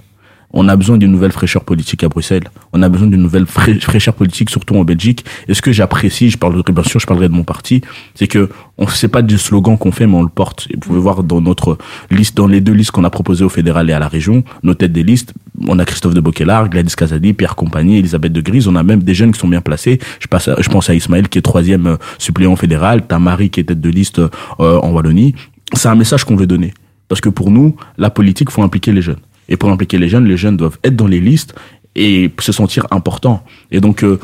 [0.56, 2.44] On a besoin d'une nouvelle fraîcheur politique à Bruxelles.
[2.72, 5.24] On a besoin d'une nouvelle fra- fraîcheur politique, surtout en Belgique.
[5.48, 7.80] Et ce que j'apprécie, je parle, bien sûr, je parlerai de mon parti,
[8.14, 10.68] c'est que on sait pas du slogan qu'on fait, mais on le porte.
[10.72, 11.76] Vous pouvez voir dans notre
[12.10, 14.74] liste, dans les deux listes qu'on a proposées au fédéral et à la région, nos
[14.74, 15.34] têtes des listes,
[15.66, 18.68] on a Christophe de Boquelard, Gladys Casadi, Pierre Compagnie, Elisabeth de Grise.
[18.68, 19.98] On a même des jeunes qui sont bien placés.
[20.20, 20.28] Je
[20.68, 23.02] pense à Ismaël qui est troisième euh, suppléant fédéral.
[23.08, 25.34] T'as Marie qui est tête de liste euh, en Wallonie.
[25.72, 26.72] C'est un message qu'on veut donner.
[27.08, 29.18] Parce que pour nous, la politique, faut impliquer les jeunes.
[29.48, 31.54] Et pour impliquer les jeunes, les jeunes doivent être dans les listes
[31.94, 33.44] et se sentir importants.
[33.70, 34.18] Et donc, euh,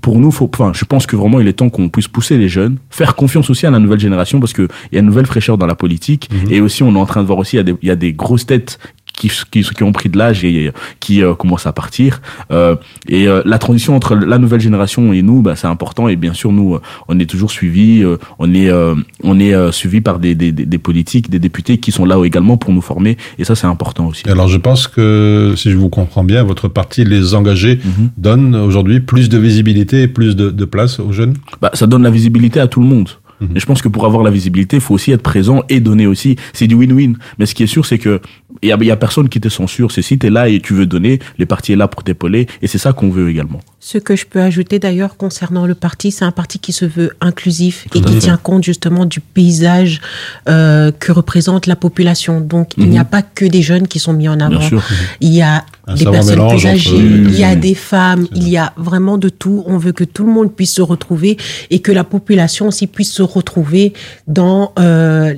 [0.00, 2.48] pour nous, faut, enfin, je pense que vraiment il est temps qu'on puisse pousser les
[2.48, 5.26] jeunes, faire confiance aussi à la nouvelle génération parce que il y a une nouvelle
[5.26, 7.60] fraîcheur dans la politique et aussi on est en train de voir aussi il y
[7.60, 8.78] a des, il y a des grosses têtes
[9.16, 12.20] qui, qui, qui ont pris de l'âge et qui euh, commencent à partir.
[12.50, 12.76] Euh,
[13.08, 16.08] et euh, la transition entre la nouvelle génération et nous, bah, c'est important.
[16.08, 19.54] Et bien sûr, nous, euh, on est toujours suivis, euh, on est, euh, on est
[19.54, 22.72] euh, suivis par des, des, des, des politiques, des députés qui sont là également pour
[22.72, 23.16] nous former.
[23.38, 24.28] Et ça, c'est important aussi.
[24.28, 28.10] Alors je pense que, si je vous comprends bien, votre parti, les engagés, Mhm.
[28.16, 31.34] donne aujourd'hui plus de visibilité et plus de, de place aux jeunes?
[31.60, 33.08] Bah, ça donne la visibilité à tout le monde.
[33.54, 36.06] Et je pense que pour avoir la visibilité, il faut aussi être présent et donner
[36.06, 36.36] aussi.
[36.52, 37.14] C'est du win-win.
[37.38, 38.20] Mais ce qui est sûr, c'est que
[38.62, 39.90] il y a, y a personne qui te censure.
[39.90, 42.46] C'est si tu es là et tu veux donner, les partis est là pour t'épauler.
[42.62, 43.60] Et c'est ça qu'on veut également.
[43.80, 47.10] Ce que je peux ajouter d'ailleurs concernant le parti, c'est un parti qui se veut
[47.20, 48.18] inclusif et Tout qui fait.
[48.20, 50.00] tient compte justement du paysage
[50.48, 52.40] euh, que représente la population.
[52.40, 53.08] Donc il n'y a Mhm.
[53.10, 54.58] pas que des jeunes qui sont mis en avant.
[54.58, 54.82] Bien sûr.
[55.20, 58.56] Il y a Un des personnes plus âgées, il y a des femmes, il y
[58.56, 59.62] a vraiment de tout.
[59.66, 61.36] On veut que tout le monde puisse se retrouver
[61.70, 63.92] et que la population aussi puisse se retrouver
[64.26, 65.34] dans euh,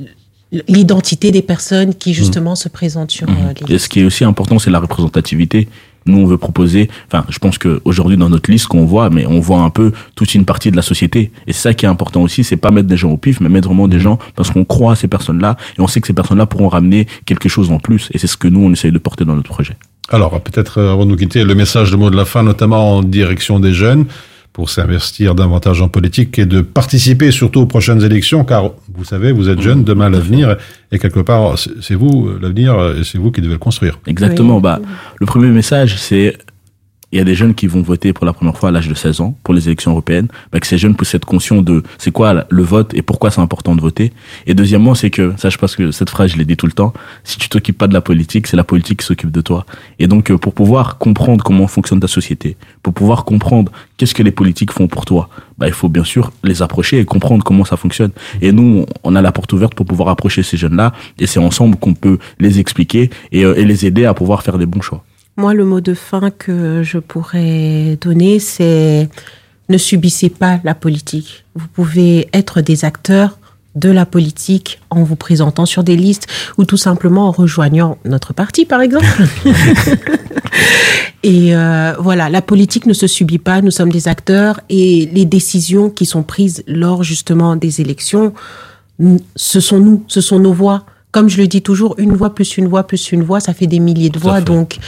[0.68, 3.32] l'identité des personnes qui justement se présentent sur euh,
[3.66, 5.68] les Et ce qui est aussi important, c'est la représentativité.
[6.06, 9.40] Nous, on veut proposer, enfin, je pense qu'aujourd'hui, dans notre liste qu'on voit, mais on
[9.40, 11.32] voit un peu toute une partie de la société.
[11.48, 13.48] Et c'est ça qui est important aussi, c'est pas mettre des gens au pif, mais
[13.48, 16.12] mettre vraiment des gens parce qu'on croit à ces personnes-là et on sait que ces
[16.12, 18.08] personnes-là pourront ramener quelque chose en plus.
[18.12, 19.76] Et c'est ce que nous, on essaye de porter dans notre projet.
[20.10, 22.96] Alors, peut-être euh, avant de nous quitter, le message, le mot de la fin, notamment
[22.96, 24.06] en direction des jeunes,
[24.52, 29.30] pour s'investir davantage en politique et de participer surtout aux prochaines élections, car vous savez,
[29.30, 30.56] vous êtes jeunes, demain l'avenir,
[30.92, 33.58] et quelque part, c'est c'est vous euh, l'avenir, euh, et c'est vous qui devez le
[33.58, 33.98] construire.
[34.06, 34.60] Exactement.
[34.60, 34.80] Bah,
[35.18, 36.38] le premier message, c'est
[37.16, 38.94] il y a des jeunes qui vont voter pour la première fois à l'âge de
[38.94, 42.10] 16 ans pour les élections européennes, bah, que ces jeunes puissent être conscients de c'est
[42.10, 44.12] quoi le vote et pourquoi c'est important de voter.
[44.46, 46.72] Et deuxièmement, c'est que, ça je pense que cette phrase, je l'ai dit tout le
[46.72, 46.92] temps,
[47.24, 49.64] si tu t'occupes pas de la politique, c'est la politique qui s'occupe de toi.
[49.98, 54.22] Et donc, euh, pour pouvoir comprendre comment fonctionne ta société, pour pouvoir comprendre qu'est-ce que
[54.22, 57.64] les politiques font pour toi, bah, il faut bien sûr les approcher et comprendre comment
[57.64, 58.10] ça fonctionne.
[58.42, 61.76] Et nous, on a la porte ouverte pour pouvoir approcher ces jeunes-là, et c'est ensemble
[61.78, 65.02] qu'on peut les expliquer et, euh, et les aider à pouvoir faire des bons choix.
[65.36, 69.08] Moi, le mot de fin que je pourrais donner, c'est
[69.68, 71.44] ne subissez pas la politique.
[71.54, 73.38] Vous pouvez être des acteurs
[73.74, 78.32] de la politique en vous présentant sur des listes ou tout simplement en rejoignant notre
[78.32, 79.06] parti, par exemple.
[81.22, 85.26] et euh, voilà, la politique ne se subit pas, nous sommes des acteurs et les
[85.26, 88.32] décisions qui sont prises lors justement des élections,
[89.34, 90.86] ce sont nous, ce sont nos voix.
[91.12, 93.66] Comme je le dis toujours, une voix plus une voix plus une voix, ça fait
[93.66, 94.40] des milliers de voix.
[94.40, 94.78] Donc,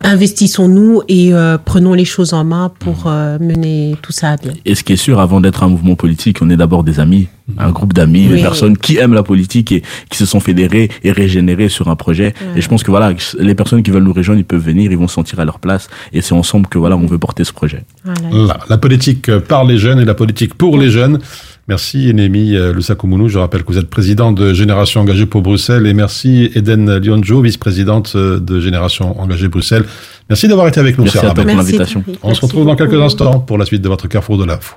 [0.00, 4.52] investissons-nous et euh, prenons les choses en main pour euh, mener tout ça à bien.
[4.64, 7.28] Et ce qui est sûr, avant d'être un mouvement politique, on est d'abord des amis,
[7.58, 8.36] un groupe d'amis, Oui.
[8.36, 11.96] des personnes qui aiment la politique et qui se sont fédérées et régénérées sur un
[11.96, 12.34] projet.
[12.56, 14.98] Et je pense que voilà, les personnes qui veulent nous rejoindre, ils peuvent venir, ils
[14.98, 15.88] vont se sentir à leur place.
[16.12, 17.84] Et c'est ensemble que voilà, on veut porter ce projet.
[18.32, 21.18] Là, la politique par les jeunes et la politique pour les jeunes.
[21.68, 23.28] Merci Enemi euh, Lusakoumoulou.
[23.28, 27.42] Je rappelle que vous êtes président de Génération Engagée pour Bruxelles et merci Eden Lionjo,
[27.42, 29.84] vice-présidente euh, de Génération Engagée Bruxelles.
[30.30, 31.04] Merci d'avoir été avec nous.
[31.04, 32.02] Merci Sarah à toi pour l'invitation.
[32.22, 34.76] On se retrouve dans quelques instants pour la suite de votre Carrefour de l'info.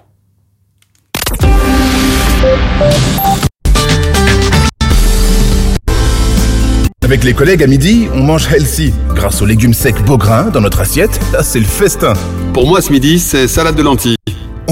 [7.04, 8.94] Avec les collègues à midi, on mange healthy.
[9.16, 12.14] Grâce aux légumes secs Beaugrain dans notre assiette, là c'est le festin.
[12.54, 14.16] Pour moi ce midi, c'est salade de lentilles.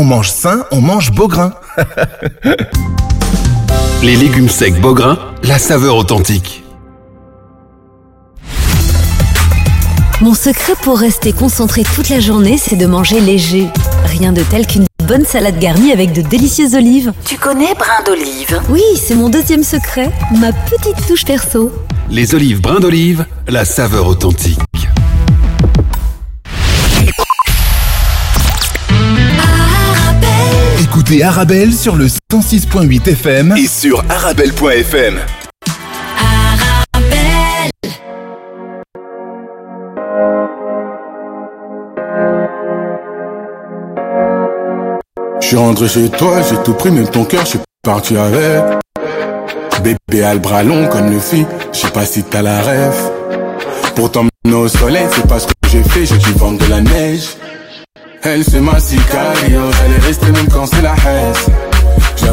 [0.02, 1.52] On mange sain, on mange Beaugrain.
[4.02, 6.64] Les légumes secs Beaugrain, la saveur authentique.
[10.22, 13.68] Mon secret pour rester concentré toute la journée, c'est de manger léger.
[14.06, 17.12] Rien de tel qu'une bonne salade garnie avec de délicieuses olives.
[17.26, 18.62] Tu connais brin d'olive?
[18.70, 20.10] Oui, c'est mon deuxième secret,
[20.40, 21.74] ma petite touche perso.
[22.10, 24.62] Les olives brins d'olive, la saveur authentique.
[31.10, 35.17] Écoutez Arabelle sur le 106.8 FM et sur arabelle.fm.
[45.41, 48.62] Je suis rentré chez toi, j'ai tout pris, même ton cœur, je suis parti avec.
[49.84, 53.12] Bébé a le bras long comme le fit, je sais pas si t'as la rêve.
[53.95, 56.82] Pour t'emmener au soleil, c'est pas ce que j'ai fait, j'ai dû vendre de la
[56.82, 57.30] neige.
[58.23, 61.34] Elle c'est ma sicario, elle est restée même quand c'est la haine.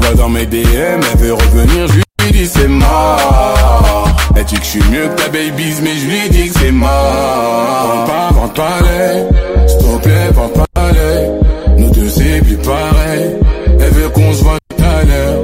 [0.01, 4.09] Vois dans mes DM, elle veut revenir, je lui dis c'est mort.
[4.37, 6.70] Elle dit que je suis mieux que ta babies, mais je lui dis que c'est
[6.70, 6.90] mort.
[6.90, 11.83] Vends pas, vends pas les, s'il te plaît, vends pas les.
[11.83, 13.37] Nous deux c'est plus pareil,
[13.81, 15.42] elle veut qu'on se voit tout à l'heure.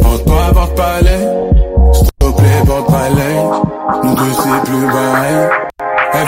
[0.00, 4.08] Vends pas, vends pas les, s'il te plaît, vends pas les.
[4.08, 5.48] Nous deux c'est plus pareil,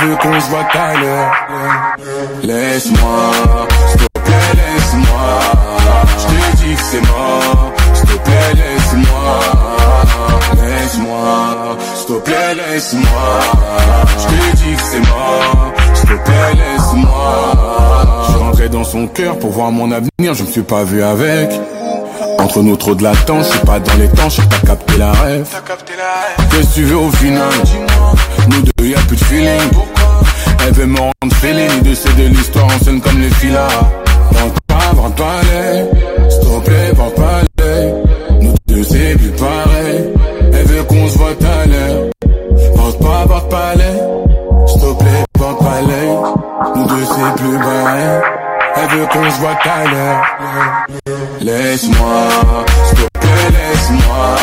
[0.01, 1.33] elle veut qu'on se voit tout à l'heure.
[2.43, 3.31] Laisse-moi,
[3.89, 5.41] s'il te plaît, laisse-moi.
[6.19, 9.41] Je te dis que c'est mort, s'il te plaît, laisse-moi.
[10.63, 13.41] Laisse-moi, s'il te plaît, laisse-moi.
[14.19, 17.53] Je te dis que c'est mort, s'il te plaît, laisse-moi.
[18.31, 21.51] Je rentré dans son cœur pour voir mon avenir, je me suis pas vu avec.
[22.39, 25.13] Entre nous trop de latence, je suis pas dans les temps, je pas capté la
[25.13, 25.47] rêve.
[26.51, 27.51] Qu'est-ce que tu veux au final?
[28.49, 29.71] Nous deux, y'a plus de feeling.
[30.67, 33.69] Elle veut me rendre féline de ces de l'histoire, on sonne comme les filas.
[34.35, 35.41] Rentre pas, rentre pas
[36.29, 37.41] s'il te plaît, rentre pas
[38.41, 40.05] Nous deux, c'est plus pareil.
[40.53, 42.11] Elle veut qu'on se voit à l'heure.
[42.77, 43.73] Rentre pas, rentre pas
[44.67, 45.81] s'il te plaît, rentre pas
[46.75, 48.21] Nous deux, c'est plus pareil.
[48.79, 50.23] Elle veut qu'on se voit à l'heure.
[51.41, 52.29] Laisse-moi,
[52.87, 54.37] s'il te plaît, laisse-moi.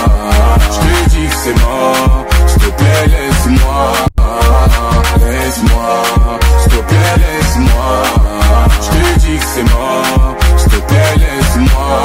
[0.71, 3.32] Je te dis que c'est mort, s'il te plaît, laisse-moi.
[5.25, 5.93] Laisse-moi,
[6.61, 8.03] s'il te plaît, laisse-moi.
[8.81, 12.01] Je te dis que c'est mort, s'il te plaît, laisse-moi.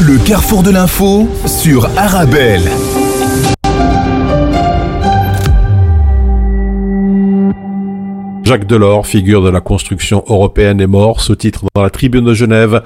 [0.00, 2.70] Le carrefour de l'info sur Arabelle.
[8.48, 11.20] Jacques Delors, figure de la construction européenne, est mort.
[11.20, 12.82] Ce titre dans la tribune de Genève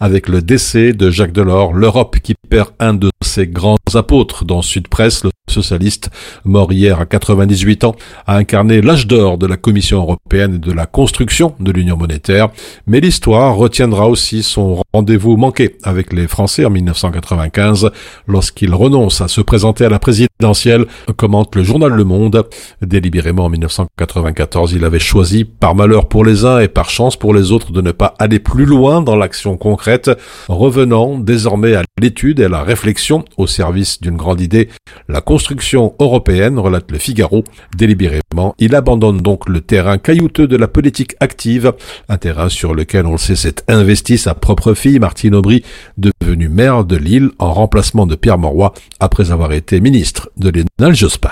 [0.00, 4.60] avec le décès de Jacques Delors, l'Europe qui perd un de ses grands apôtres dans
[4.60, 6.10] Sud Presse, le socialiste,
[6.44, 7.94] mort hier à 98 ans,
[8.26, 12.48] a incarné l'âge d'or de la Commission européenne et de la construction de l'Union monétaire,
[12.86, 17.90] mais l'histoire retiendra aussi son rendez-vous manqué avec les Français en 1995
[18.26, 20.86] lorsqu'il renonce à se présenter à la présidentielle,
[21.16, 22.48] commente le journal Le Monde.
[22.80, 27.34] Délibérément en 1994, il avait choisi, par malheur pour les uns et par chance pour
[27.34, 29.81] les autres, de ne pas aller plus loin dans l'action concrète
[30.48, 34.68] revenant désormais à l'étude et à la réflexion au service d'une grande idée,
[35.08, 37.44] la construction européenne, relate le Figaro.
[37.76, 41.72] Délibérément, il abandonne donc le terrain caillouteux de la politique active,
[42.08, 45.62] un terrain sur lequel, on le sait, s'est investi sa propre fille, Martine Aubry,
[45.98, 50.94] devenue maire de Lille en remplacement de Pierre Mauroy, après avoir été ministre de Lénal
[50.94, 51.30] Jospin.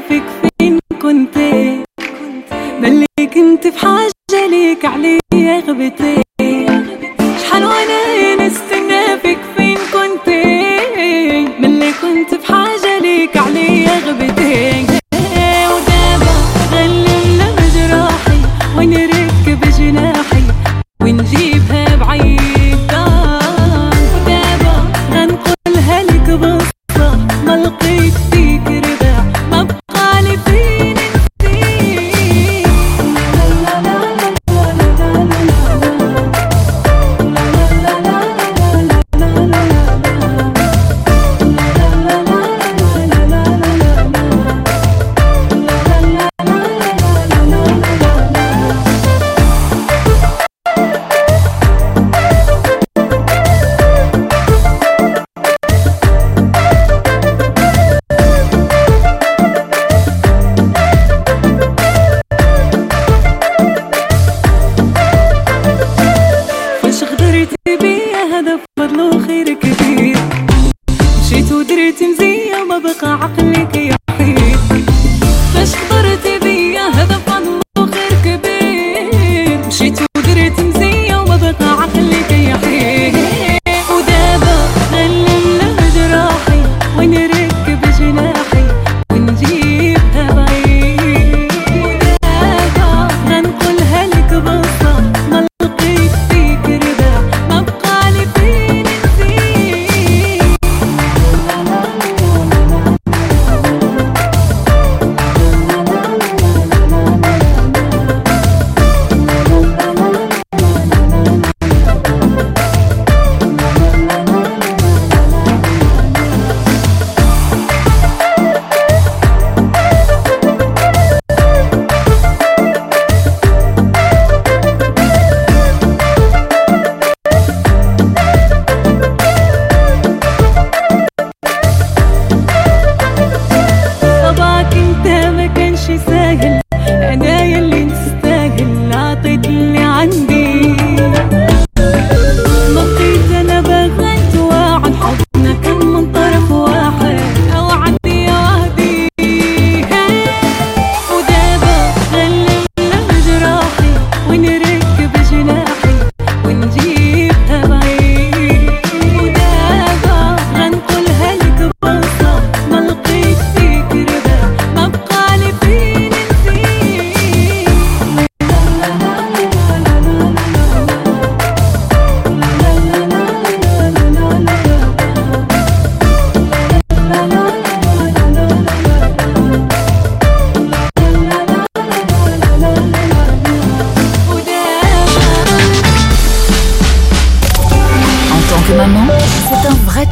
[0.00, 0.22] فيك
[0.60, 1.38] فين كنت؟
[2.80, 6.23] ملي كنت في حاجة ليك عليا غبتي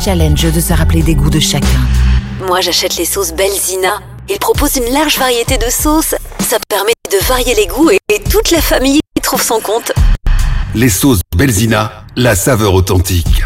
[0.00, 1.66] Challenge de se rappeler des goûts de chacun.
[2.46, 4.00] Moi, j'achète les sauces Belzina.
[4.28, 6.14] Ils proposent une large variété de sauces.
[6.40, 9.92] Ça permet de varier les goûts et, et toute la famille y trouve son compte.
[10.74, 13.44] Les sauces Belzina, la saveur authentique.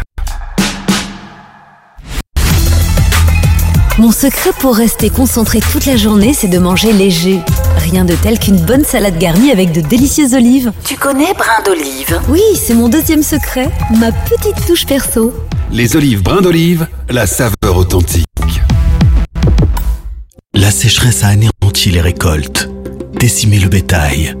[3.97, 7.39] Mon secret pour rester concentré toute la journée, c'est de manger léger.
[7.91, 10.73] Rien de tel qu'une bonne salade garnie avec de délicieuses olives.
[10.83, 12.19] Tu connais brin d'olive?
[12.27, 15.33] Oui, c'est mon deuxième secret, ma petite touche perso.
[15.71, 18.25] Les olives brin d'olive, la saveur authentique.
[20.53, 22.69] La sécheresse a anéanti les récoltes,
[23.17, 24.35] décimé le bétail.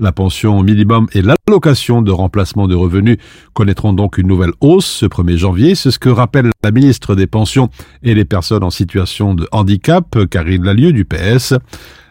[0.00, 3.18] La pension minimum et l'allocation de remplacement de revenus
[3.54, 5.74] connaîtront donc une nouvelle hausse ce 1er janvier.
[5.76, 7.70] C'est ce que rappelle la ministre des Pensions
[8.02, 11.54] et les personnes en situation de handicap, Karine Lalieu du PS.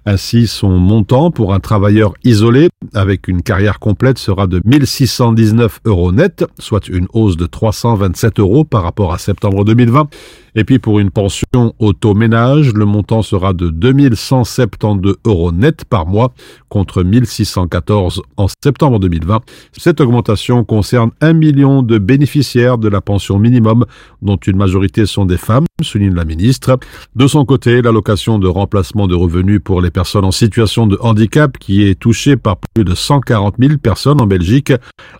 [0.05, 6.11] Ainsi, son montant pour un travailleur isolé avec une carrière complète sera de 1619 euros
[6.11, 10.09] net, soit une hausse de 327 euros par rapport à septembre 2020.
[10.55, 11.45] Et puis pour une pension
[11.79, 16.33] auto-ménage, le montant sera de 2172 euros net par mois
[16.69, 19.41] contre 1614 en septembre 2020.
[19.77, 23.85] Cette augmentation concerne un million de bénéficiaires de la pension minimum,
[24.21, 26.79] dont une majorité sont des femmes, souligne la ministre.
[27.15, 31.57] De son côté, l'allocation de remplacement de revenus pour les personnes en situation de handicap,
[31.57, 34.73] qui est touchée par plus de 140 000 personnes en Belgique,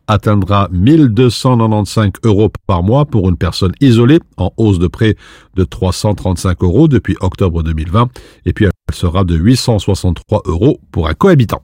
[0.08, 5.16] atteindra 1295 euros par mois pour une personne isolée, en hausse de près
[5.56, 8.10] de 335 euros depuis octobre 2020,
[8.46, 11.64] et puis elle sera de 863 euros pour un cohabitant.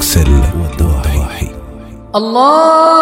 [0.00, 1.48] بروكسل والضواحي
[2.16, 3.00] الله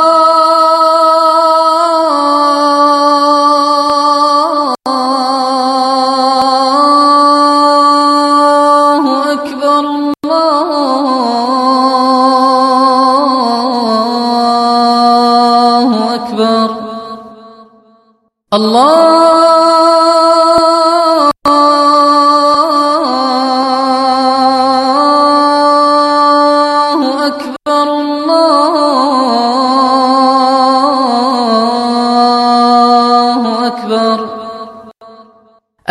[18.52, 18.97] الله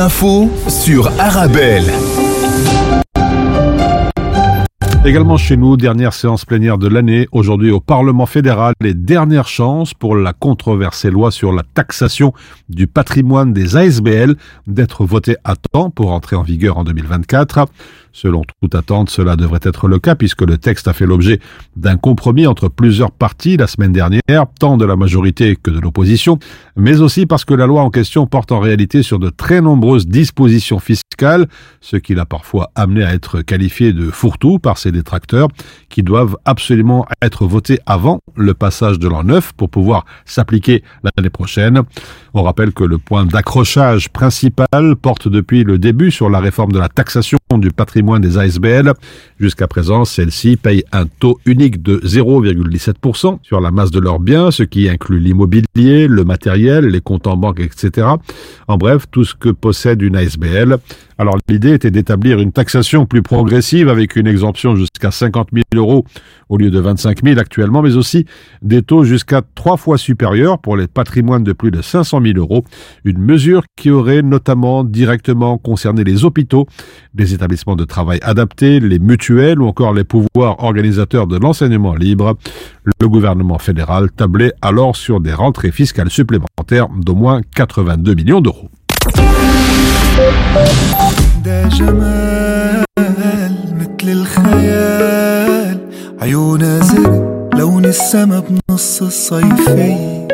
[0.00, 1.84] L'info sur Arabelle.
[5.04, 9.92] Également chez nous, dernière séance plénière de l'année, aujourd'hui au Parlement fédéral, les dernières chances
[9.92, 12.32] pour la controversée loi sur la taxation
[12.70, 14.36] du patrimoine des ASBL
[14.66, 17.66] d'être votée à temps pour entrer en vigueur en 2024.
[18.12, 21.38] Selon toute attente, cela devrait être le cas puisque le texte a fait l'objet
[21.76, 26.38] d'un compromis entre plusieurs partis la semaine dernière, tant de la majorité que de l'opposition,
[26.76, 30.08] mais aussi parce que la loi en question porte en réalité sur de très nombreuses
[30.08, 31.46] dispositions fiscales,
[31.80, 35.48] ce qui l'a parfois amené à être qualifié de fourre-tout par ses détracteurs,
[35.88, 41.30] qui doivent absolument être votés avant le passage de l'an 9 pour pouvoir s'appliquer l'année
[41.30, 41.82] prochaine.
[42.34, 46.78] On rappelle que le point d'accrochage principal porte depuis le début sur la réforme de
[46.78, 48.92] la taxation du patrimoine des ASBL.
[49.40, 54.50] Jusqu'à présent, celles-ci payent un taux unique de 0,17% sur la masse de leurs biens,
[54.50, 58.06] ce qui inclut l'immobilier, le matériel, les comptes en banque, etc.
[58.68, 60.76] En bref, tout ce que possède une ASBL.
[61.16, 66.06] Alors l'idée était d'établir une taxation plus progressive avec une exemption jusqu'à 50 000 euros
[66.48, 68.24] au lieu de 25 000 actuellement, mais aussi
[68.62, 72.64] des taux jusqu'à trois fois supérieurs pour les patrimoines de plus de 500 000 euros.
[73.04, 76.66] Une mesure qui aurait notamment directement concerné les hôpitaux,
[77.14, 82.37] les établissements de travail adaptés, les mutuelles ou encore les pouvoirs organisateurs de l'enseignement libre.
[83.01, 88.69] Le gouvernement fédéral tablait alors sur des rentrées fiscales supplémentaires d'au moins 82 millions d'euros.
[91.45, 92.85] ده جمال
[93.79, 95.77] مثل الخيال
[96.21, 100.27] عيونها زرق لون السما بنص الصيفية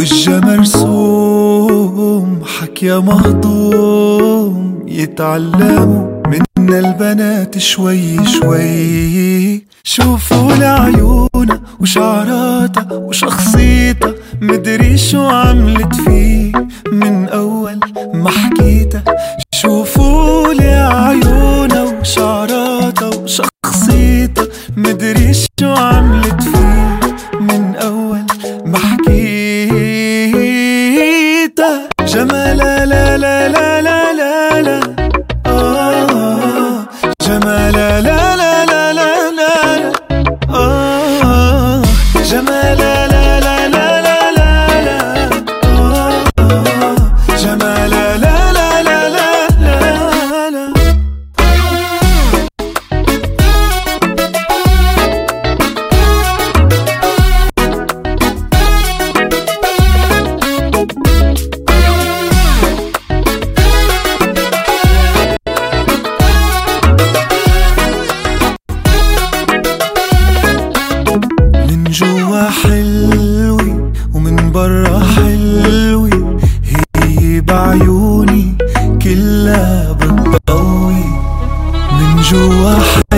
[0.00, 4.84] وجه مرسوم حكيا مهضوم.
[4.88, 9.66] يتعلموا من منا البنات شوي شوي.
[9.84, 14.14] شوفوا لعيونها وشعراتها وشخصيتها.
[14.40, 16.52] مدري شو عملت فيه.
[16.92, 17.80] من أول
[18.14, 19.04] ما حكيتها.
[19.54, 24.46] شوفوا لعيونها وشعراتها وشخصيتها.
[24.76, 25.99] مدري شو عملت
[82.30, 83.09] 主啊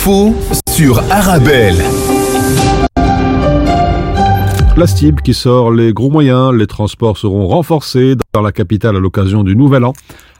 [0.00, 0.34] l'info
[0.70, 1.76] sur Arabelle.
[4.76, 9.00] La STIB qui sort les gros moyens, les transports seront renforcés dans la capitale à
[9.00, 9.92] l'occasion du Nouvel An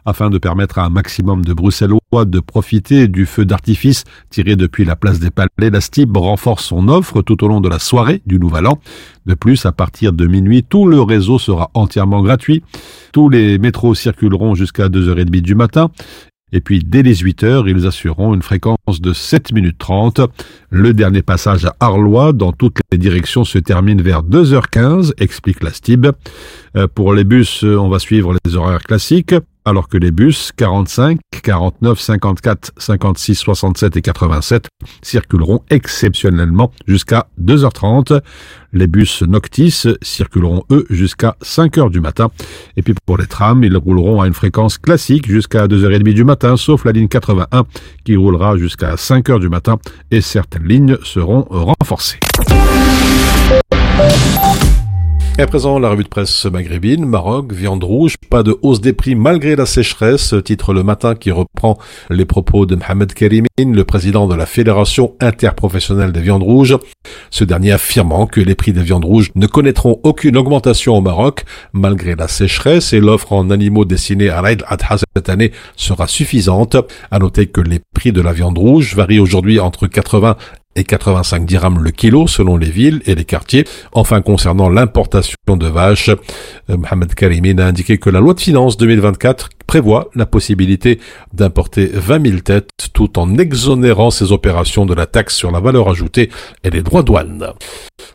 [0.06, 4.86] afin de permettre à un maximum de Bruxellois de profiter du feu d'artifice tiré depuis
[4.86, 5.48] la place des Palais.
[5.58, 8.78] La STIB renforce son offre tout au long de la soirée du Nouvel An.
[9.26, 12.62] De plus, à partir de minuit, tout le réseau sera entièrement gratuit.
[13.12, 15.90] Tous les métros circuleront jusqu'à 2h30 du matin
[16.52, 20.20] et puis, dès les 8 heures, ils assureront une fréquence de 7 minutes 30.
[20.70, 25.72] Le dernier passage à Arlois dans toutes les directions se termine vers 2h15, explique la
[25.72, 26.08] STIB.
[26.76, 29.34] Euh, Pour les bus, euh, on va suivre les horaires classiques,
[29.64, 34.68] alors que les bus 45, 49, 54, 56, 67 et 87
[35.02, 38.20] circuleront exceptionnellement jusqu'à 2h30.
[38.72, 42.30] Les bus Noctis circuleront eux jusqu'à 5h du matin.
[42.76, 46.56] Et puis pour les trams, ils rouleront à une fréquence classique jusqu'à 2h30 du matin,
[46.56, 47.64] sauf la ligne 81
[48.04, 49.78] qui roulera jusqu'à 5h du matin
[50.10, 52.18] et certaines lignes seront renforcées.
[55.38, 58.92] Et à présent, la revue de presse maghrébine, Maroc, viande rouge, pas de hausse des
[58.92, 61.78] prix malgré la sécheresse, titre le matin qui reprend
[62.10, 66.76] les propos de Mohamed Kerimin, le président de la Fédération interprofessionnelle des viandes rouges.
[67.30, 71.44] Ce dernier affirmant que les prix des viandes rouges ne connaîtront aucune augmentation au Maroc
[71.72, 76.76] malgré la sécheresse et l'offre en animaux destinés à l'Aïd Adha cette année sera suffisante.
[77.10, 80.36] À noter que les prix de la viande rouge varient aujourd'hui entre 80
[80.80, 83.66] et 85 dirhams le kilo selon les villes et les quartiers.
[83.92, 88.76] Enfin, concernant l'importation de vaches, euh, Mohamed Karimin a indiqué que la loi de finances
[88.76, 90.98] 2024 prévoit la possibilité
[91.32, 95.88] d'importer 20 000 têtes tout en exonérant ces opérations de la taxe sur la valeur
[95.88, 96.28] ajoutée
[96.64, 97.52] et des droits douanes.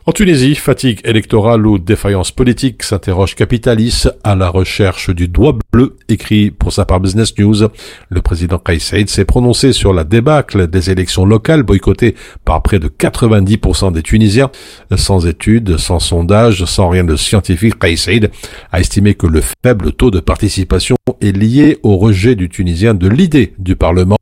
[0.04, 5.96] En Tunisie, fatigue électorale ou défaillance politique s'interroge Capitalis à la recherche du doigt bleu,
[6.10, 7.68] écrit pour sa part Business News.
[8.10, 12.78] Le président Kais Saïd s'est prononcé sur la débâcle des élections locales boycottées par près
[12.78, 14.50] de 90% des Tunisiens.
[14.94, 18.30] Sans études, sans sondage, sans rien de scientifique, Kais Saïd
[18.72, 21.45] a estimé que le faible taux de participation est lié
[21.82, 24.16] au rejet du Tunisien de l'idée du Parlement.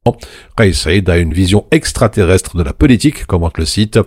[0.56, 3.98] Kais Saïd a une vision extraterrestre de la politique, commente le site.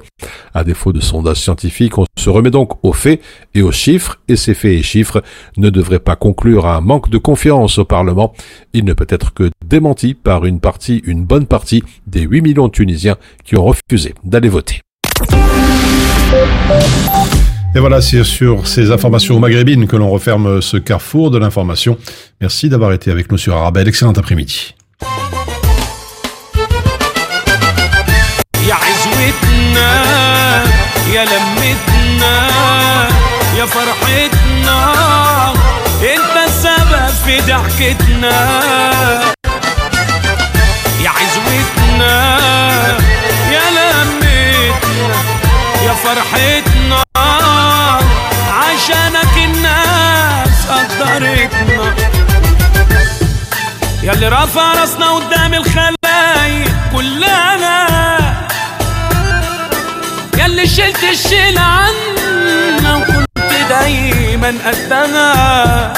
[0.53, 3.21] À défaut de sondage scientifique, on se remet donc aux faits
[3.55, 5.23] et aux chiffres, et ces faits et chiffres
[5.57, 8.33] ne devraient pas conclure à un manque de confiance au Parlement.
[8.73, 12.67] Il ne peut être que démenti par une partie, une bonne partie des 8 millions
[12.67, 14.81] de Tunisiens qui ont refusé d'aller voter.
[17.74, 21.96] Et voilà, c'est sur ces informations maghrébines que l'on referme ce carrefour de l'information.
[22.40, 23.88] Merci d'avoir été avec nous sur Arabelle.
[23.88, 24.74] Excellent après-midi.
[28.68, 29.90] يا عزوتنا
[31.14, 32.48] يا لمتنا
[33.58, 34.94] يا فرحتنا
[36.02, 38.36] انت السبب في ضحكتنا
[41.04, 43.25] يا عزوتنا يا لمتنا يا
[46.07, 47.03] فرحتنا
[48.51, 51.95] عشانك الناس قدرتنا.
[54.03, 58.47] ياللي رفع راسنا قدام الخلايق كلها.
[60.37, 65.93] ياللي شلت الشيل عنا وكنت دايما قدها.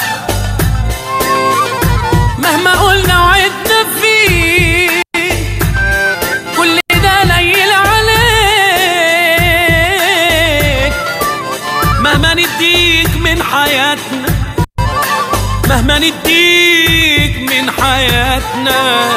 [15.80, 19.08] مهما نديك من حياتنا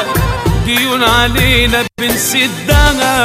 [0.66, 3.24] ديون علينا بنسدها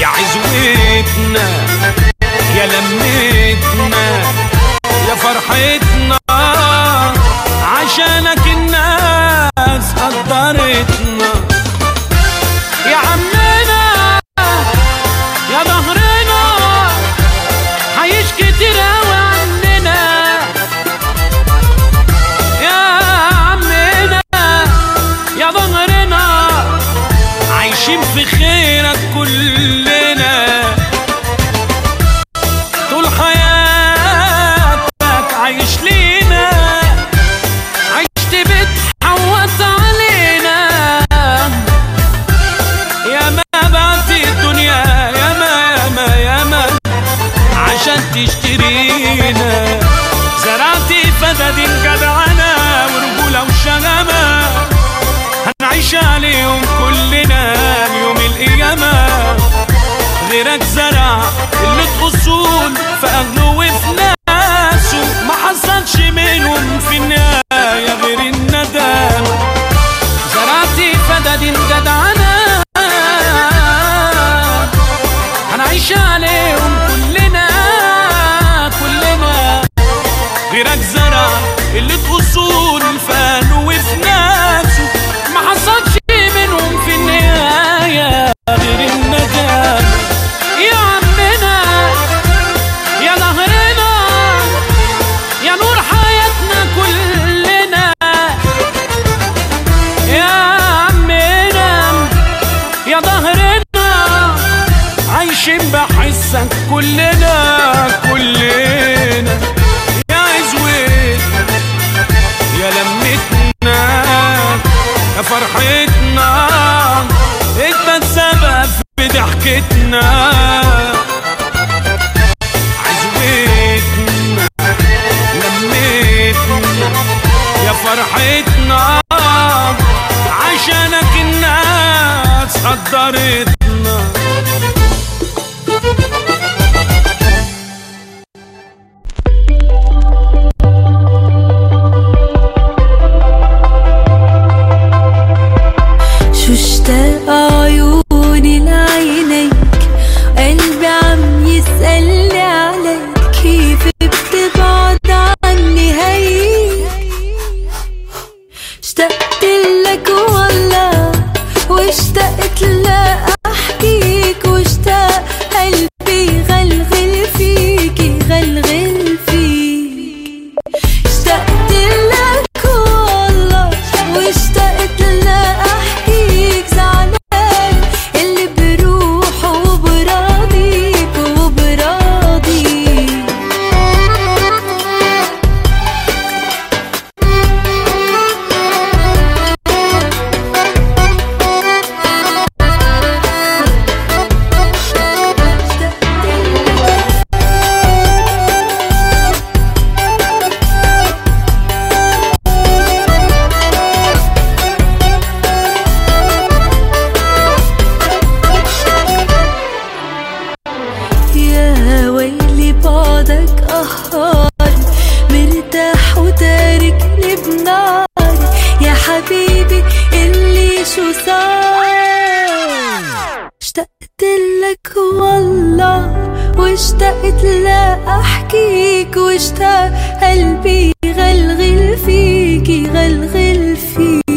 [0.00, 1.48] يا عزوتنا
[2.56, 4.06] يا لمتنا.
[5.08, 5.87] يا فرحتنا.